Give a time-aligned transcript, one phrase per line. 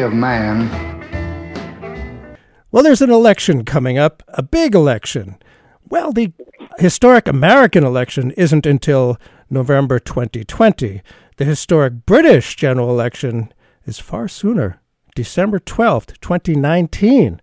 [0.00, 0.68] of man.
[2.70, 5.36] Well, there's an election coming up, a big election.
[5.88, 6.32] Well, the
[6.78, 11.02] historic American election isn't until November 2020.
[11.36, 13.52] The historic British general election
[13.86, 14.80] is far sooner,
[15.14, 17.40] December 12th, 2019.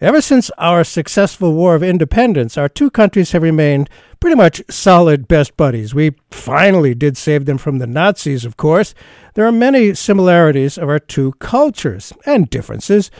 [0.00, 3.88] Ever since our successful War of Independence, our two countries have remained
[4.24, 5.94] pretty much solid best buddies.
[5.94, 8.94] We finally did save them from the Nazis, of course.
[9.34, 13.10] There are many similarities of our two cultures and differences.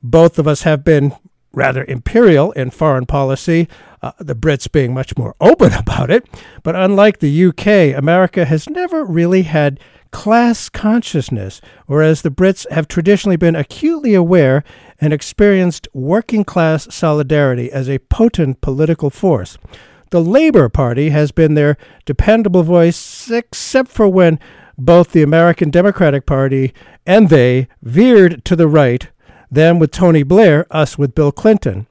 [0.00, 1.12] Both of us have been
[1.52, 3.68] rather imperial in foreign policy,
[4.00, 6.24] uh, the Brits being much more open about it.
[6.62, 9.80] But unlike the UK, America has never really had
[10.12, 14.62] class consciousness, whereas the Brits have traditionally been acutely aware
[15.00, 19.58] and experienced working class solidarity as a potent political force.
[20.14, 24.38] The Labour Party has been their dependable voice, except for when
[24.78, 26.72] both the American Democratic Party
[27.04, 29.08] and they veered to the right,
[29.50, 31.88] them with Tony Blair, us with Bill Clinton.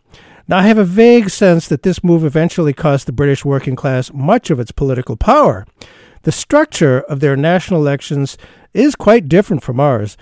[0.48, 4.14] Now, I have a vague sense that this move eventually cost the British working class
[4.14, 5.68] much of its political power.
[6.22, 8.38] The structure of their national elections
[8.74, 10.16] is quite different from ours.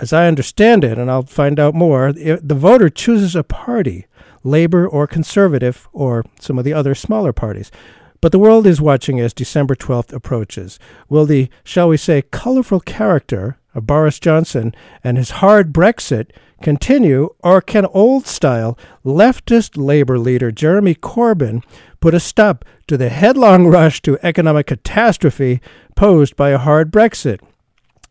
[0.00, 4.08] As I understand it, and I'll find out more, the voter chooses a party,
[4.44, 7.72] Labor or Conservative, or some of the other smaller parties.
[8.20, 10.78] But the world is watching as December 12th approaches.
[11.08, 16.30] Will the, shall we say, colorful character of Boris Johnson and his hard Brexit
[16.62, 21.62] continue, or can old style leftist Labour leader Jeremy Corbyn
[22.00, 25.60] put a stop to the headlong rush to economic catastrophe
[25.96, 27.40] posed by a hard Brexit?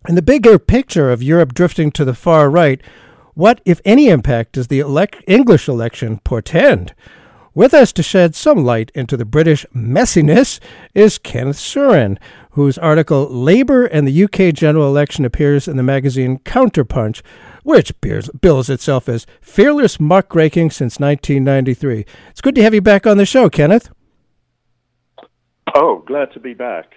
[0.08, 2.82] In the bigger picture of Europe drifting to the far right,
[3.34, 6.94] what, if any, impact does the elect- English election portend?
[7.56, 10.60] With us to shed some light into the British messiness
[10.96, 12.18] is Kenneth Surin,
[12.52, 17.22] whose article Labour and the UK general election appears in the magazine Counterpunch,
[17.64, 22.06] which bills itself as fearless muckraking since 1993.
[22.32, 23.92] It's good to have you back on the show, Kenneth.
[25.76, 26.94] Oh, glad to be back.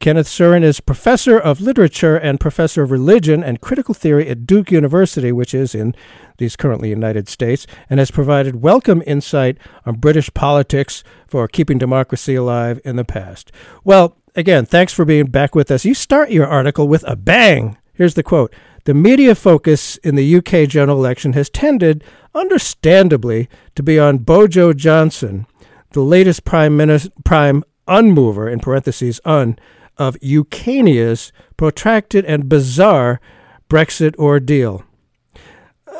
[0.00, 4.70] Kenneth Surin is professor of literature and professor of religion and critical theory at Duke
[4.70, 5.92] University, which is in
[6.36, 12.36] these currently United States, and has provided welcome insight on British politics for keeping democracy
[12.36, 13.50] alive in the past.
[13.82, 15.84] Well, again, thanks for being back with us.
[15.84, 17.76] You start your article with a bang.
[17.92, 18.54] Here's the quote
[18.84, 22.04] The media focus in the UK general election has tended,
[22.36, 25.48] understandably, to be on Bojo Johnson,
[25.90, 29.58] the latest prime, minister, prime unmover, in parentheses, un,
[29.98, 33.20] of Ukania's protracted and bizarre
[33.68, 34.84] Brexit ordeal.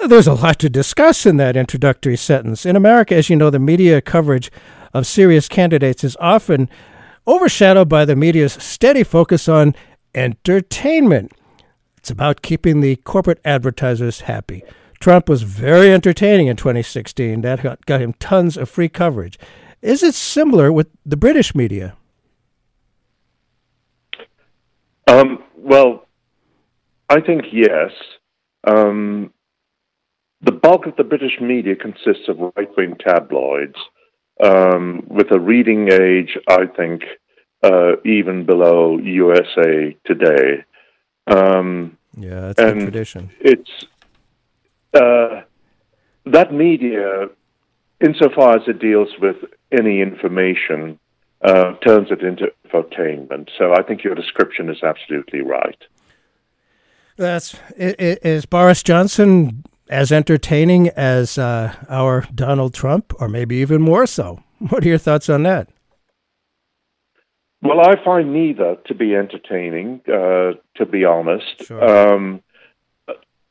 [0.06, 2.64] There's a lot to discuss in that introductory sentence.
[2.64, 4.50] In America, as you know, the media coverage
[4.94, 6.69] of serious candidates is often
[7.26, 9.75] overshadowed by the media's steady focus on
[10.15, 11.32] entertainment.
[11.97, 14.62] It's about keeping the corporate advertisers happy.
[15.00, 17.42] Trump was very entertaining in 2016.
[17.42, 19.38] That got, got him tons of free coverage.
[19.82, 21.97] Is it similar with the British media?
[25.09, 26.07] Um, well,
[27.09, 27.93] I think yes.
[28.65, 29.33] Um,
[30.43, 33.77] the bulk of the British media consists of right wing tabloids
[34.45, 37.03] um, with a reading age, I think,
[37.63, 40.65] uh, even below USA Today.
[41.27, 43.31] Um, yeah, that's a tradition.
[43.41, 43.87] It's
[44.93, 45.43] uh,
[46.27, 47.29] that media,
[48.05, 49.37] insofar as it deals with
[49.72, 50.99] any information,
[51.43, 53.49] uh, turns it into infotainment.
[53.57, 55.79] So I think your description is absolutely right.
[57.17, 64.07] That's is Boris Johnson as entertaining as uh, our Donald Trump, or maybe even more
[64.07, 64.43] so.
[64.59, 65.69] What are your thoughts on that?
[67.63, 72.13] Well, I find neither to be entertaining, uh, to be honest, sure.
[72.15, 72.41] um,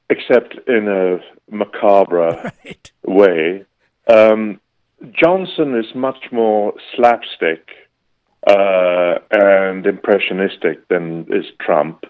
[0.10, 1.20] except in a
[1.54, 2.92] macabre right.
[3.06, 3.66] way.
[4.10, 4.62] Um,
[5.12, 7.70] Johnson is much more slapstick
[8.48, 12.04] uh, and impressionistic than is Trump.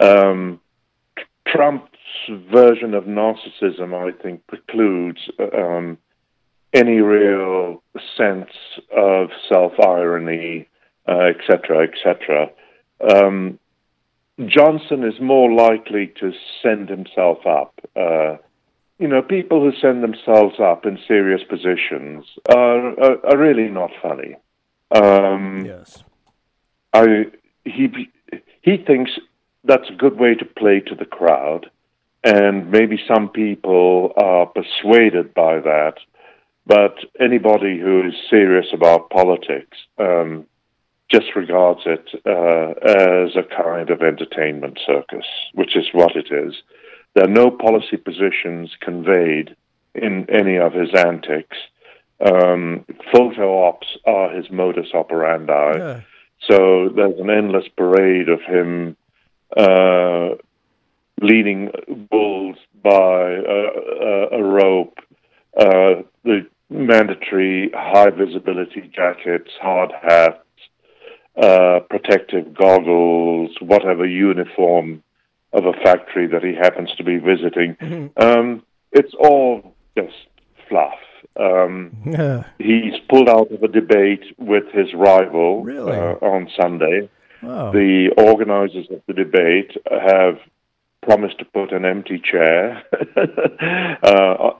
[0.00, 0.60] Um,
[1.46, 1.88] Trump's
[2.52, 5.98] version of narcissism, I think, precludes um,
[6.72, 7.82] any real
[8.16, 8.50] sense
[8.94, 10.68] of self irony,
[11.08, 12.50] etc., uh, etc.
[13.00, 13.58] Et um,
[14.46, 16.32] Johnson is more likely to
[16.62, 17.74] send himself up.
[17.96, 18.36] Uh,
[18.98, 23.90] you know, people who send themselves up in serious positions are, are, are really not
[24.02, 24.36] funny.
[24.90, 26.02] Um, yes.
[26.92, 27.26] I
[27.64, 28.08] he
[28.62, 29.12] he thinks
[29.64, 31.70] that's a good way to play to the crowd,
[32.24, 35.94] and maybe some people are persuaded by that.
[36.66, 40.46] But anybody who is serious about politics um,
[41.10, 45.24] just regards it uh, as a kind of entertainment circus,
[45.54, 46.54] which is what it is.
[47.18, 49.56] There are no policy positions conveyed
[49.92, 51.56] in any of his antics.
[52.24, 55.78] Um, photo ops are his modus operandi.
[55.78, 56.00] Yeah.
[56.48, 58.96] So there's an endless parade of him
[59.56, 60.36] uh,
[61.20, 61.72] leading
[62.08, 62.54] bulls
[62.84, 63.66] by a,
[64.00, 65.00] a, a rope,
[65.58, 70.38] uh, the mandatory high visibility jackets, hard hats,
[71.36, 75.02] uh, protective goggles, whatever uniform
[75.52, 77.76] of a factory that he happens to be visiting.
[77.76, 78.22] Mm-hmm.
[78.22, 78.62] Um,
[78.92, 80.14] it's all just
[80.68, 80.98] fluff.
[81.38, 82.44] Um, yeah.
[82.58, 85.96] He's pulled out of a debate with his rival really?
[85.96, 87.08] uh, on Sunday.
[87.42, 87.72] Wow.
[87.72, 90.38] The organizers of the debate have
[91.02, 92.82] promised to put an empty chair
[94.02, 94.50] uh,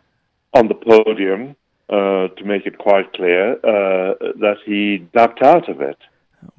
[0.55, 1.57] on the podium
[1.91, 5.99] uh, to make it quite clear uh, that he ducked out of it.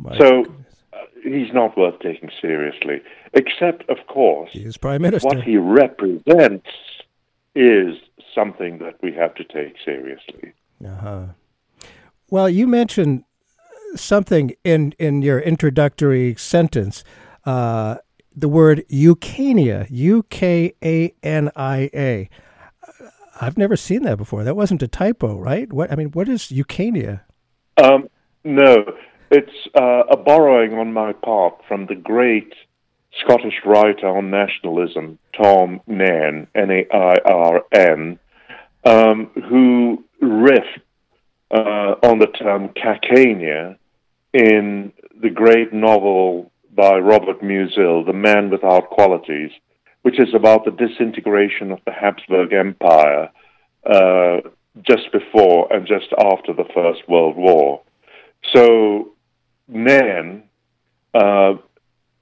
[0.06, 0.54] Oh so uh,
[1.24, 3.02] he's not worth taking seriously,
[3.34, 5.28] except, of course, he is prime minister.
[5.28, 6.68] What he represents
[7.56, 7.96] is
[8.34, 10.54] something that we have to take seriously.
[10.86, 11.26] Uh-huh.
[12.30, 13.24] Well, you mentioned
[13.96, 17.04] something in in your introductory sentence.
[17.46, 17.98] Uh,
[18.36, 22.30] the word Ukania, U K A N I A.
[23.42, 24.44] I've never seen that before.
[24.44, 25.72] That wasn't a typo, right?
[25.72, 27.22] What I mean, what is Ukania?
[27.78, 28.10] Um,
[28.44, 28.94] no,
[29.32, 32.54] it's uh, a borrowing on my part from the great
[33.24, 38.20] Scottish writer on nationalism, Tom Nairn, N A I R N,
[38.86, 40.82] um, who riffed
[41.52, 43.78] uh, on the term Kakania
[44.34, 49.52] in the great novel by Robert Musil, The Man Without Qualities,
[50.04, 53.32] which is about the disintegration of the Habsburg Empire
[53.86, 54.38] uh,
[54.84, 57.82] just before and just after the First World War.
[58.54, 59.14] So
[59.70, 60.44] Nairn
[61.14, 61.54] uh,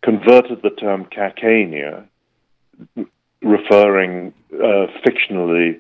[0.04, 2.06] converted the term Kakania,
[3.42, 5.80] referring uh, fictionally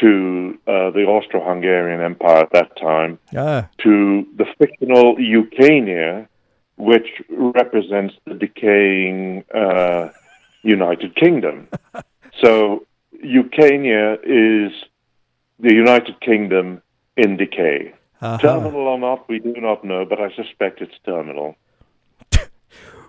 [0.00, 3.68] to uh, the Austro-Hungarian Empire at that time, ah.
[3.78, 6.28] to the fictional Ukania,
[6.76, 10.10] which represents the decaying uh,
[10.62, 11.68] United Kingdom.
[12.42, 12.86] so
[13.24, 14.72] Ukania is
[15.58, 16.82] the United Kingdom
[17.16, 17.94] in decay.
[18.20, 18.38] Uh-huh.
[18.38, 21.56] Terminal or not, we do not know, but I suspect it's terminal.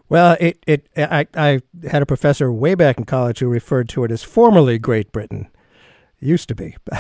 [0.10, 4.04] well, it, it, I, I had a professor way back in college who referred to
[4.04, 5.48] it as formerly Great Britain.
[6.20, 6.76] Used to be.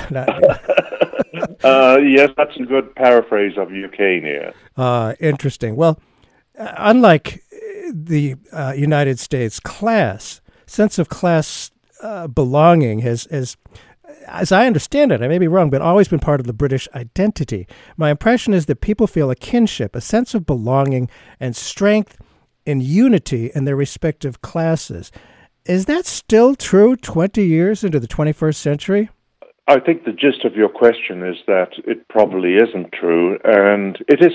[1.63, 4.53] uh, yes, that's a good paraphrase of Ukania.
[4.75, 5.75] Uh, interesting.
[5.75, 5.99] Well,
[6.57, 7.43] uh, unlike
[7.91, 11.71] the uh, United States, class, sense of class
[12.01, 13.57] uh, belonging has, has
[14.27, 16.87] as I understand it, I may be wrong, but always been part of the British
[16.93, 17.67] identity.
[17.95, 22.17] My impression is that people feel a kinship, a sense of belonging, and strength
[22.65, 25.11] and unity in their respective classes.
[25.65, 29.09] Is that still true 20 years into the 21st century?
[29.67, 33.37] I think the gist of your question is that it probably isn't true.
[33.43, 34.31] And it is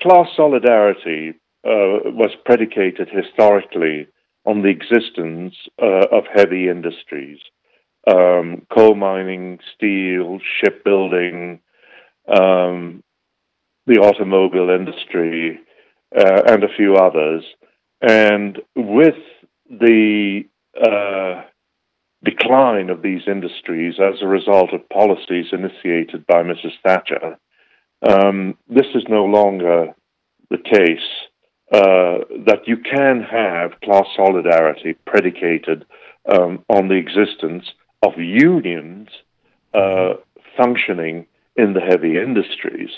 [0.00, 4.06] class solidarity uh, was predicated historically
[4.46, 7.38] on the existence uh, of heavy industries
[8.10, 11.60] um, coal mining, steel, shipbuilding,
[12.28, 13.02] um,
[13.86, 15.58] the automobile industry,
[16.16, 17.44] uh, and a few others.
[18.00, 19.14] And with
[19.68, 20.42] the
[20.80, 21.42] uh,
[22.22, 26.72] decline of these industries as a result of policies initiated by Mrs.
[26.82, 27.38] Thatcher,
[28.06, 29.94] um, this is no longer
[30.50, 30.98] the case.
[31.72, 35.84] Uh, that you can have class solidarity predicated
[36.30, 37.64] um, on the existence
[38.04, 39.08] of unions
[39.72, 40.14] uh,
[40.56, 42.90] functioning in the heavy industries.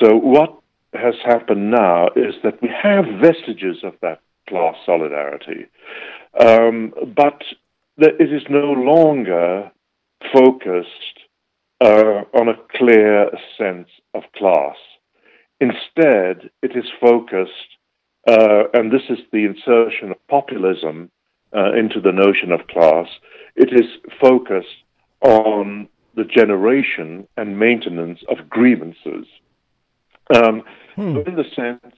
[0.00, 0.58] So, what
[0.92, 5.66] has happened now is that we have vestiges of that class solidarity,
[6.38, 7.42] um, but
[7.98, 9.70] that it is no longer
[10.32, 11.18] focused
[11.80, 14.76] uh, on a clear sense of class.
[15.60, 17.50] Instead, it is focused,
[18.28, 21.10] uh, and this is the insertion of populism
[21.54, 23.08] uh, into the notion of class,
[23.56, 23.86] it is
[24.20, 24.82] focused
[25.20, 29.26] on the generation and maintenance of grievances.
[30.34, 30.62] Um,
[30.96, 31.16] Hmm.
[31.26, 31.94] In the sense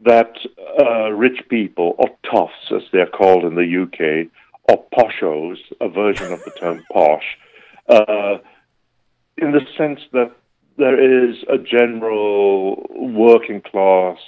[0.00, 0.36] that
[0.80, 4.30] uh, rich people, or toffs as they're called in the UK,
[4.68, 7.36] or poshos, a version of the term posh,
[7.88, 8.38] uh,
[9.38, 10.32] in the sense that
[10.76, 14.18] there is a general working class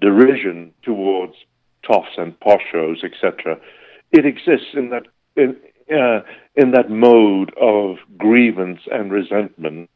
[0.00, 1.34] derision towards
[1.82, 3.58] toffs and poshos, etc.
[4.12, 5.56] It exists in that in
[5.90, 6.20] uh,
[6.54, 9.90] in that mode of grievance and resentment,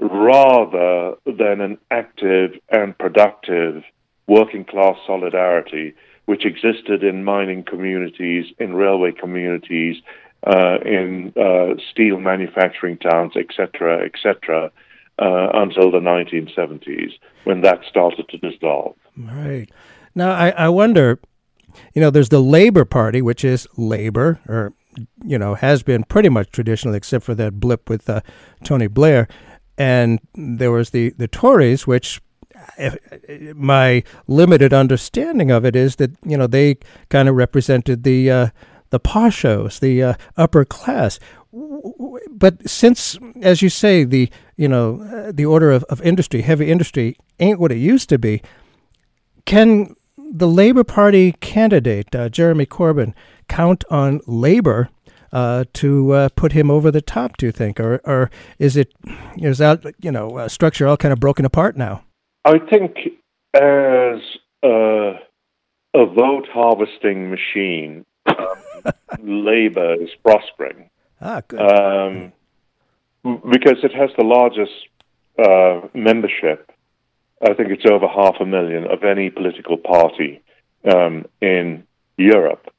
[0.00, 3.82] rather than an active and productive
[4.26, 5.94] working class solidarity,
[6.26, 9.96] which existed in mining communities, in railway communities,
[10.46, 14.70] uh, in uh, steel manufacturing towns, etc., etc.,
[15.18, 17.12] uh, until the 1970s,
[17.44, 18.96] when that started to dissolve.
[19.16, 19.68] Right.
[20.14, 21.18] Now, I, I wonder,
[21.94, 24.72] you know, there's the Labor Party, which is labor, or,
[25.24, 28.20] you know, has been pretty much traditional, except for that blip with uh,
[28.64, 29.28] Tony Blair.
[29.78, 32.20] And there was the, the Tories, which
[33.54, 36.78] my limited understanding of it is that, you know, they
[37.10, 38.48] kind of represented the, uh,
[38.90, 41.18] the poshos, the uh, upper class.
[42.30, 46.70] But since, as you say, the you know uh, the order of, of industry, heavy
[46.70, 48.42] industry, ain't what it used to be,
[49.46, 49.96] can
[50.32, 53.14] the Labor Party candidate uh, Jeremy Corbyn
[53.48, 54.88] count on Labor
[55.32, 57.36] uh, to uh, put him over the top?
[57.36, 58.92] Do you think, or or is it
[59.36, 62.02] is that you know uh, structure all kind of broken apart now?
[62.44, 62.96] I think
[63.54, 64.20] as
[64.62, 65.14] a,
[65.94, 68.92] a vote harvesting machine, um,
[69.22, 70.90] Labour is prospering.
[71.20, 71.60] Ah, good.
[71.60, 72.32] Um,
[73.24, 74.72] because it has the largest
[75.38, 76.70] uh, membership.
[77.42, 80.42] I think it's over half a million of any political party
[80.84, 81.84] um, in
[82.16, 82.72] Europe.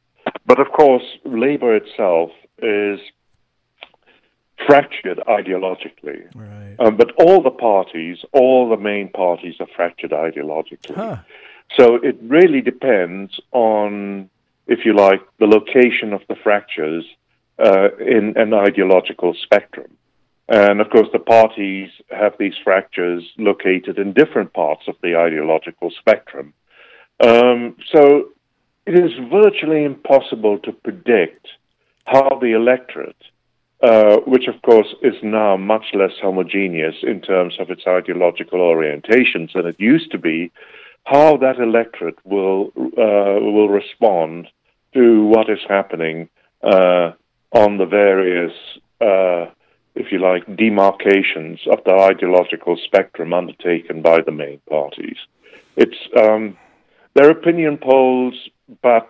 [0.45, 2.99] But of course, Labour itself is
[4.65, 6.25] fractured ideologically.
[6.35, 6.75] Right.
[6.79, 10.95] Um, but all the parties, all the main parties are fractured ideologically.
[10.95, 11.17] Huh.
[11.77, 14.29] So it really depends on,
[14.67, 17.05] if you like, the location of the fractures
[17.59, 19.96] uh, in an ideological spectrum.
[20.49, 25.91] And of course, the parties have these fractures located in different parts of the ideological
[25.91, 26.53] spectrum.
[27.19, 28.29] Um, so
[28.85, 31.47] it is virtually impossible to predict
[32.05, 33.21] how the electorate,
[33.83, 39.51] uh, which of course is now much less homogeneous in terms of its ideological orientations
[39.53, 40.51] than it used to be,
[41.03, 44.47] how that electorate will uh, will respond
[44.93, 46.29] to what is happening
[46.63, 47.11] uh,
[47.51, 48.53] on the various,
[49.01, 49.45] uh,
[49.97, 55.17] if you like, demarcations of the ideological spectrum undertaken by the main parties.
[55.75, 56.57] It's um,
[57.15, 58.35] their opinion polls,
[58.81, 59.09] but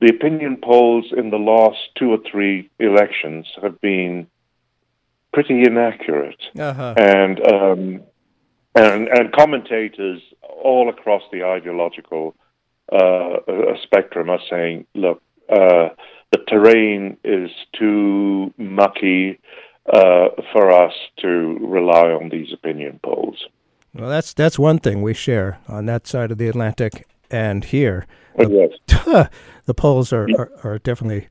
[0.00, 4.26] the opinion polls in the last two or three elections have been
[5.32, 6.94] pretty inaccurate, Uh-huh.
[6.96, 8.00] and um,
[8.74, 12.34] and and commentators all across the ideological
[12.92, 15.88] uh, uh, spectrum are saying, look, uh,
[16.32, 19.38] the terrain is too mucky
[19.92, 23.44] uh, for us to rely on these opinion polls.
[23.94, 28.06] Well, that's that's one thing we share on that side of the Atlantic and here.
[28.38, 29.28] Oh, yes.
[29.66, 31.28] the polls are, are, are definitely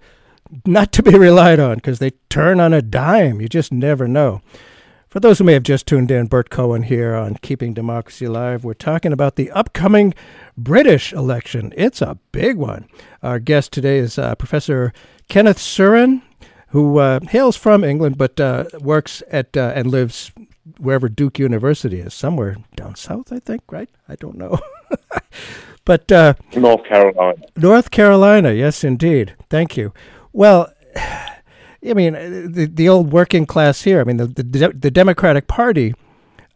[0.65, 3.41] not to be relied on because they turn on a dime.
[3.41, 4.41] You just never know.
[5.09, 8.63] For those who may have just tuned in, Burt Cohen here on Keeping Democracy Alive.
[8.63, 10.15] We're talking about the upcoming
[10.57, 11.71] British election.
[11.77, 12.87] It's a big one.
[13.21, 14.91] Our guest today is uh, Professor
[15.29, 16.23] Kenneth Surin,
[16.73, 20.31] who uh, hails from England but uh, works at uh, and lives
[20.79, 23.89] wherever Duke University is, somewhere down south, I think, right?
[24.09, 24.59] I don't know.
[25.85, 27.37] but uh, North Carolina.
[27.55, 29.35] North Carolina, yes, indeed.
[29.49, 29.93] Thank you.
[30.31, 32.13] Well, I mean,
[32.51, 34.01] the the old working class here.
[34.01, 35.93] I mean, the the, the Democratic Party,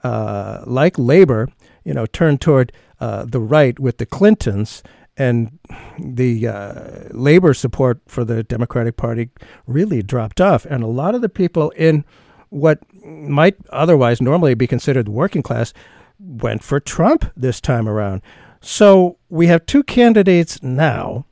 [0.04, 1.50] uh, like Labor,
[1.84, 4.82] you know, turned toward uh, the right with the Clintons,
[5.18, 5.58] and
[6.00, 9.30] the uh, Labor support for the Democratic Party
[9.66, 10.66] really dropped off.
[10.66, 12.06] And a lot of the people in
[12.50, 15.74] what might otherwise normally be considered working class
[16.20, 18.22] went for Trump this time around.
[18.62, 21.26] So we have two candidates now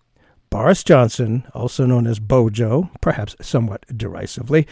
[0.55, 4.65] Boris Johnson, also known as Bojo, perhaps somewhat derisively,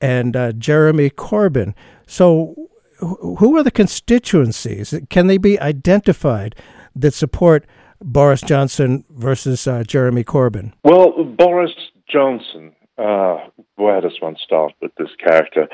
[0.00, 1.74] and uh, Jeremy Corbyn.
[2.06, 2.54] So,
[3.00, 4.94] who are the constituencies?
[5.10, 6.54] Can they be identified
[6.94, 7.66] that support
[8.02, 10.72] Boris Johnson versus uh, Jeremy Corbyn?
[10.84, 11.72] Well, Boris
[12.08, 12.72] Johnson.
[12.98, 15.68] Uh, where does one start with this character?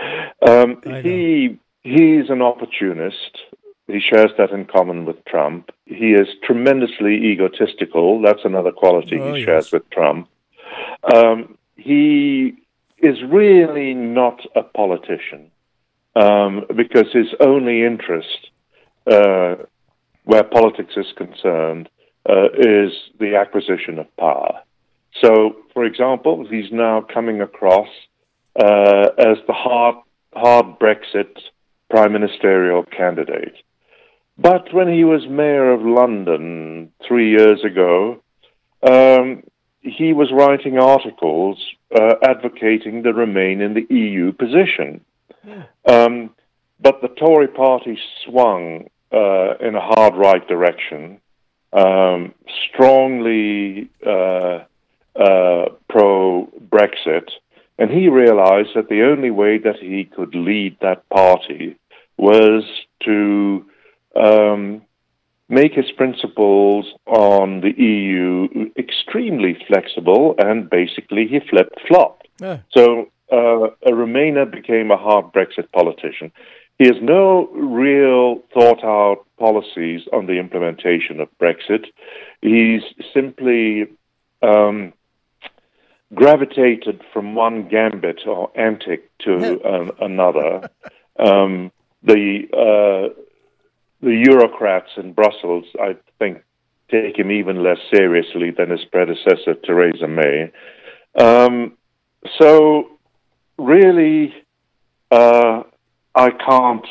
[0.47, 3.38] Um, he he's an opportunist.
[3.87, 5.71] He shares that in common with Trump.
[5.87, 8.21] He is tremendously egotistical.
[8.23, 9.47] That's another quality Oh, he yes.
[9.47, 10.29] shares with Trump.
[11.14, 12.55] Um, he
[12.99, 15.50] is really not a politician
[16.17, 18.50] um, because his only interest,
[19.11, 19.57] uh,
[20.25, 21.88] where politics is concerned,
[22.29, 24.62] uh, is the acquisition of power.
[25.21, 27.88] So, for example, he's now coming across
[28.57, 29.97] uh, as the hard,
[30.35, 31.37] hard Brexit
[31.91, 33.55] prime ministerial candidate.
[34.38, 38.23] But when he was mayor of London three years ago,
[38.83, 39.43] um,
[39.81, 41.59] he was writing articles
[41.95, 45.05] uh, advocating the remain in the EU position.
[45.88, 46.31] Um,
[46.81, 51.21] but the Tory party swung uh, in a hard right direction,
[51.73, 52.35] um,
[52.69, 54.61] strongly uh,
[55.14, 57.29] uh pro Brexit,
[57.79, 61.76] and he realized that the only way that he could lead that party
[62.17, 62.64] was
[63.05, 63.64] to
[64.17, 64.83] um,
[65.49, 72.29] make his principles on the EU extremely flexible, and basically he flipped flopped.
[72.41, 72.59] Yeah.
[72.71, 76.33] So uh, a Remainer became a hard Brexit politician.
[76.79, 81.87] He has no real thought out policies on the implementation of Brexit.
[82.41, 82.83] He's
[83.14, 83.87] simply
[84.43, 84.93] um,
[86.14, 90.69] gravitated from one gambit or antic to um, another.
[91.19, 93.23] Um, the uh,
[94.00, 96.43] the Eurocrats in Brussels, I think,
[96.91, 100.52] take him even less seriously than his predecessor, Theresa May.
[101.19, 101.79] Um,
[102.38, 102.88] so,
[103.59, 104.35] really,
[105.11, 105.62] uh,
[106.14, 106.87] I can't,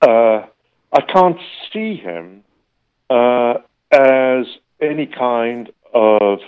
[0.00, 0.46] uh,
[0.92, 1.38] I can't
[1.72, 2.42] see him
[3.08, 3.54] uh,
[3.90, 4.46] as
[4.80, 6.38] any kind of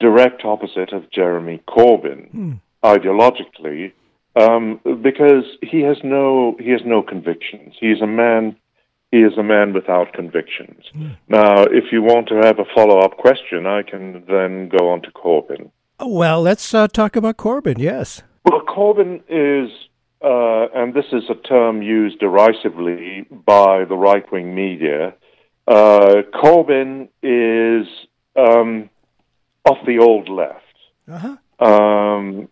[0.00, 2.60] direct opposite of Jeremy Corbyn mm.
[2.84, 3.92] ideologically,
[4.34, 7.74] um, because he has no he has no convictions.
[7.80, 8.56] He is a man
[9.10, 10.84] he is a man without convictions.
[10.94, 11.16] Mm.
[11.28, 15.02] Now, if you want to have a follow up question, I can then go on
[15.02, 15.70] to Corbyn.
[16.00, 18.22] Well, let's uh, talk about Corbyn, yes.
[18.44, 19.70] Well, Corbyn is,
[20.22, 25.14] uh, and this is a term used derisively by the right wing media,
[25.68, 27.86] uh, Corbyn is
[28.36, 28.88] um,
[29.64, 30.62] off the old left.
[31.08, 31.36] Uh-huh.
[31.64, 32.48] Um,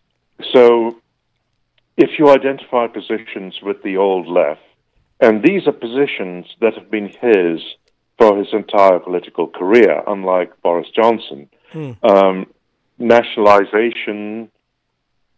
[0.52, 0.96] so
[1.96, 4.60] if you identify positions with the old left,
[5.20, 7.60] and these are positions that have been his
[8.18, 11.48] for his entire political career, unlike Boris Johnson.
[11.72, 11.92] Hmm.
[12.02, 12.46] Um,
[12.98, 14.50] nationalization,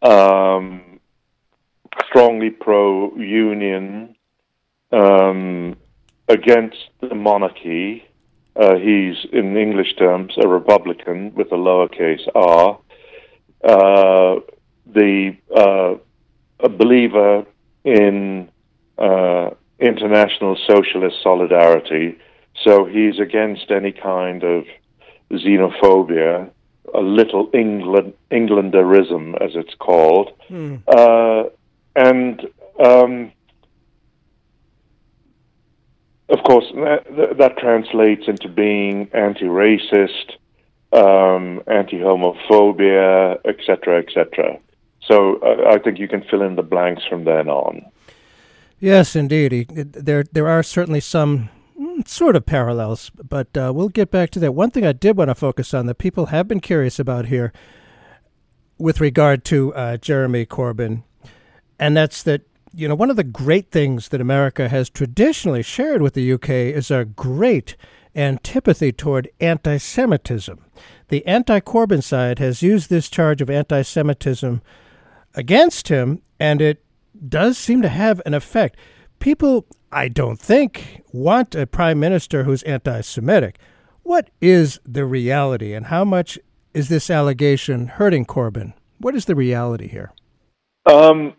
[0.03, 0.96] um,
[2.09, 4.17] strongly pro union,
[4.93, 5.77] um,
[6.29, 8.05] against the monarchy.
[8.55, 12.79] Uh, he's, in English terms, a Republican with a lowercase r.
[13.63, 14.41] Uh,
[14.87, 15.95] the uh,
[16.61, 17.45] a believer
[17.85, 18.49] in
[18.99, 22.19] uh, international socialist solidarity.
[22.63, 24.65] So he's against any kind of
[25.31, 26.51] xenophobia,
[26.95, 30.77] a little England Englanderism, as it's called, hmm.
[31.97, 32.43] And
[32.79, 33.33] um,
[36.29, 40.33] of course that, that, translates into being anti-racist,
[40.93, 44.59] um, anti-homophobia, etc., etc.
[45.01, 47.87] So uh, I think you can fill in the blanks from then on.
[48.79, 49.69] Yes, indeed.
[49.95, 51.49] There, there are certainly some
[51.81, 54.53] mm, sort of parallels, but uh, we'll get back to that.
[54.53, 57.53] One thing I did want to focus on that people have been curious about here,
[58.79, 61.05] with regard to uh, Jeremy Corbyn,
[61.79, 66.03] and that's that you know one of the great things that America has traditionally shared
[66.03, 67.77] with the UK is our great
[68.15, 70.65] antipathy toward anti-Semitism.
[71.09, 74.63] The anti-Corbyn side has used this charge of anti-Semitism
[75.35, 76.83] against him, and it
[77.29, 78.77] does seem to have an effect.
[79.19, 83.59] People, I don't think, want a prime minister who's anti Semitic.
[84.03, 86.39] What is the reality, and how much
[86.75, 88.73] is this allegation hurting Corbyn?
[88.99, 90.13] What is the reality here?
[90.87, 91.35] Um,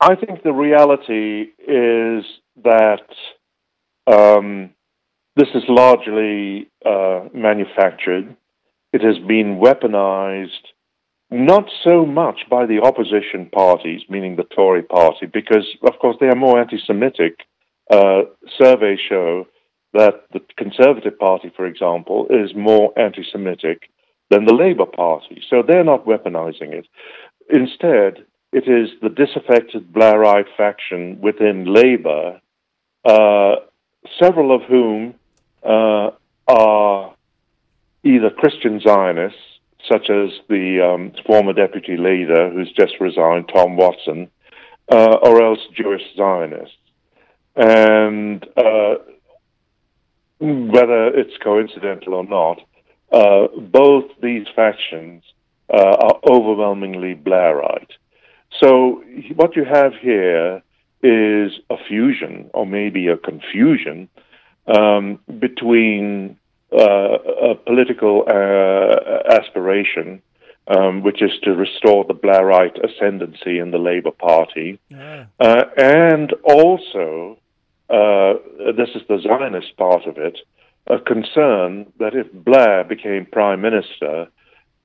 [0.00, 2.24] I think the reality is
[2.62, 3.08] that
[4.06, 4.70] um,
[5.36, 8.36] this is largely uh, manufactured.
[8.92, 10.50] It has been weaponized
[11.30, 16.28] not so much by the opposition parties, meaning the Tory party, because, of course, they
[16.28, 17.40] are more anti Semitic.
[17.90, 18.22] Uh,
[18.60, 19.46] surveys show
[19.92, 23.90] that the Conservative Party, for example, is more anti Semitic
[24.30, 25.42] than the Labour Party.
[25.48, 26.86] So they're not weaponizing it.
[27.48, 28.24] Instead,
[28.56, 32.40] it is the disaffected Blairite faction within Labour,
[33.04, 33.56] uh,
[34.18, 35.14] several of whom
[35.62, 36.12] uh,
[36.48, 37.14] are
[38.02, 39.38] either Christian Zionists
[39.92, 44.30] such as the um, former deputy leader who's just resigned, Tom Watson,
[44.90, 46.78] uh, or else Jewish Zionists.
[47.56, 48.94] And uh,
[50.40, 52.62] whether it's coincidental or not,
[53.12, 55.24] uh, both these factions
[55.68, 57.92] uh, are overwhelmingly Blairite.
[58.60, 59.02] So
[59.34, 60.62] what you have here
[61.02, 64.08] is a fusion, or maybe a confusion,
[64.66, 66.38] um, between
[66.72, 67.18] uh,
[67.50, 70.22] a political uh, aspiration,
[70.68, 75.26] um, which is to restore the Blairite ascendancy in the Labour Party, yeah.
[75.38, 77.38] uh, and also,
[77.88, 78.34] uh,
[78.76, 80.38] this is the Zionist part of it,
[80.88, 84.28] a concern that if Blair became prime minister,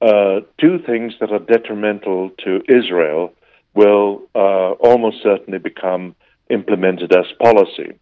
[0.01, 3.33] uh, two things that are detrimental to Israel
[3.73, 6.15] will uh, almost certainly become
[6.49, 7.93] implemented as policy.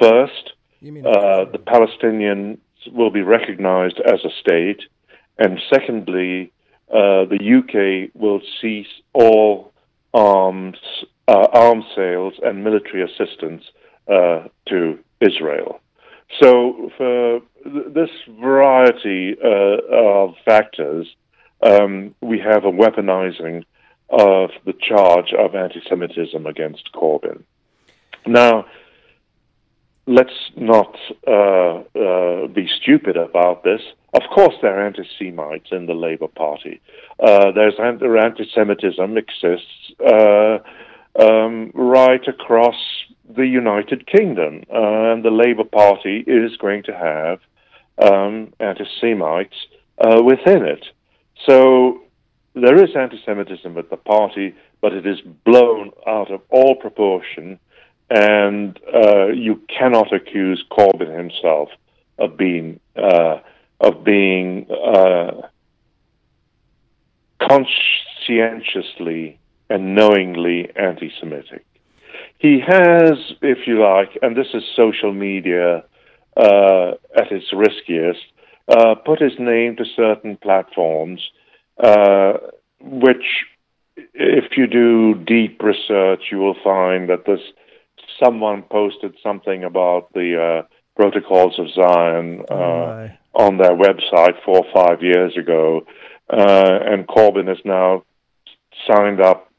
[0.00, 2.58] First, uh, the Palestinians
[2.92, 4.82] will be recognized as a state,
[5.38, 6.52] and secondly,
[6.90, 9.72] uh, the UK will cease all
[10.14, 10.78] arms,
[11.28, 13.64] uh, arms sales and military assistance
[14.08, 15.80] uh, to Israel.
[16.40, 21.06] So, for th- this variety of factors,
[21.62, 23.64] um, we have a weaponizing
[24.10, 27.42] of the charge of anti Semitism against Corbyn.
[28.26, 28.66] Now,
[30.06, 30.96] let's not
[31.26, 33.80] uh, uh, be stupid about this.
[34.12, 36.80] Of course, there are anti Semites in the Labour Party.
[37.18, 40.58] Uh, there's anti Semitism exists uh,
[41.18, 42.76] um, right across
[43.28, 47.38] the United Kingdom, uh, and the Labour Party is going to have
[48.02, 49.54] um, anti Semites
[49.98, 50.84] uh, within it.
[51.46, 52.02] So
[52.54, 57.58] there is anti Semitism at the party, but it is blown out of all proportion,
[58.08, 61.68] and uh, you cannot accuse Corbyn himself
[62.18, 63.38] of being uh,
[63.80, 65.48] of being uh,
[67.40, 69.38] conscientiously
[69.70, 71.64] and knowingly anti-Semitic.
[72.38, 75.84] He has, if you like, and this is social media
[76.36, 78.20] uh, at its riskiest,
[78.68, 81.20] uh, put his name to certain platforms,
[81.82, 82.32] uh,
[82.80, 83.44] which,
[84.14, 87.40] if you do deep research, you will find that this
[88.22, 90.66] someone posted something about the uh,
[90.96, 95.86] protocols of Zion uh, oh on their website four or five years ago,
[96.28, 98.02] uh, and Corbyn has now
[98.86, 99.50] signed up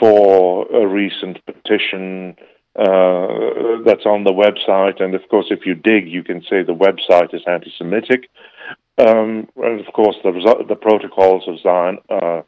[0.00, 2.34] for a recent petition
[2.74, 5.02] uh, that's on the website.
[5.02, 8.30] And of course, if you dig, you can say the website is anti Semitic.
[8.98, 12.42] Um, and of course, the, the protocols of Zion uh,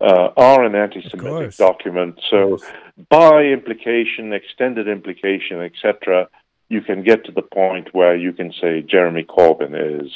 [0.00, 2.20] uh, are an anti Semitic document.
[2.30, 2.58] So,
[3.08, 6.28] by implication, extended implication, etc.,
[6.68, 10.10] you can get to the point where you can say Jeremy Corbyn is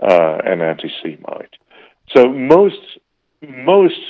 [0.00, 1.54] uh, an anti Semite.
[2.14, 2.98] So, most,
[3.40, 4.00] most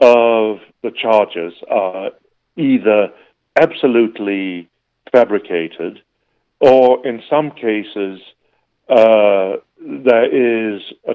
[0.00, 2.10] of the charges are
[2.56, 3.12] either
[3.60, 4.68] absolutely
[5.12, 6.02] fabricated,
[6.60, 8.20] or in some cases,
[8.88, 11.14] uh, there is a,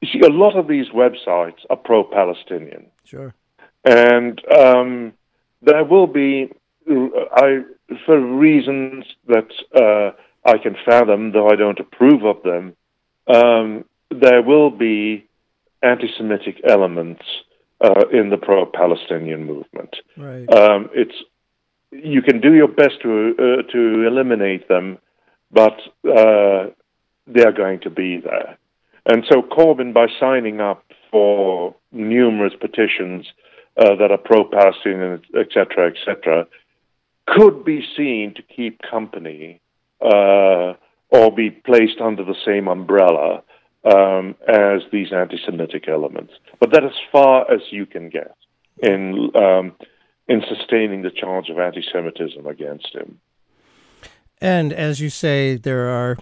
[0.00, 2.86] you see, a lot of these websites are pro-Palestinian.
[3.04, 3.34] Sure.
[3.84, 5.12] And um,
[5.62, 6.52] there will be,
[6.88, 7.62] I,
[8.04, 12.76] for reasons that uh, I can fathom, though I don't approve of them,
[13.26, 15.26] um, there will be
[15.82, 17.24] anti-Semitic elements
[17.80, 19.96] uh, in the pro-Palestinian movement.
[20.16, 20.48] Right.
[20.52, 21.14] Um, it's
[21.92, 24.98] you can do your best to uh, to eliminate them,
[25.50, 25.78] but
[27.26, 28.58] they are going to be there.
[29.04, 33.26] And so Corbyn, by signing up for numerous petitions
[33.76, 36.46] uh, that are pro-Palestinian, et cetera, et cetera,
[37.26, 39.60] could be seen to keep company
[40.00, 40.74] uh,
[41.10, 43.42] or be placed under the same umbrella
[43.84, 46.32] um, as these anti-Semitic elements.
[46.58, 48.34] But that is far as you can get
[48.82, 49.74] in um,
[50.28, 53.20] in sustaining the charge of anti-Semitism against him.
[54.40, 56.16] And as you say, there are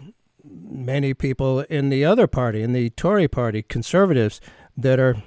[0.44, 4.40] many people in the other party, in the Tory party, conservatives,
[4.76, 5.22] that are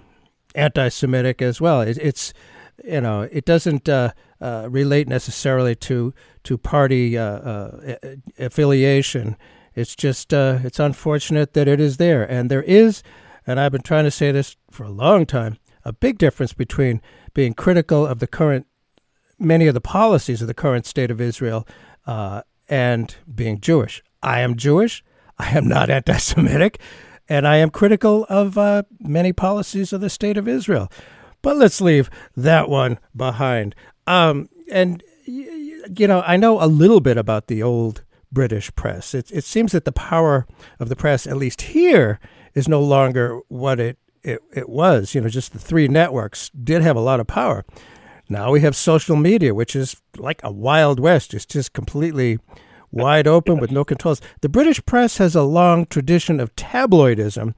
[0.55, 1.81] anti-Semitic as well.
[1.81, 2.33] It, it's
[2.83, 7.95] you know, it doesn't uh, uh, relate necessarily to to party uh, uh
[8.37, 9.35] affiliation.
[9.75, 13.03] It's just uh, it's unfortunate that it is there, and there is,
[13.45, 17.01] and I've been trying to say this for a long time, a big difference between
[17.33, 18.67] being critical of the current
[19.39, 21.67] many of the policies of the current state of Israel
[22.05, 24.03] uh, and being Jewish.
[24.21, 25.03] I am Jewish.
[25.37, 26.79] I am not anti-Semitic,
[27.29, 30.91] and I am critical of uh, many policies of the state of Israel.
[31.41, 33.75] But let's leave that one behind.
[34.05, 39.13] Um, and you know, I know a little bit about the old British press.
[39.13, 40.45] It, it seems that the power
[40.79, 42.19] of the press, at least here,
[42.53, 45.15] is no longer what it, it, it was.
[45.15, 47.65] You know, just the three networks did have a lot of power.
[48.29, 51.33] Now we have social media, which is like a wild west.
[51.33, 52.39] It's just completely
[52.91, 54.21] wide open with no controls.
[54.41, 57.53] The British press has a long tradition of tabloidism,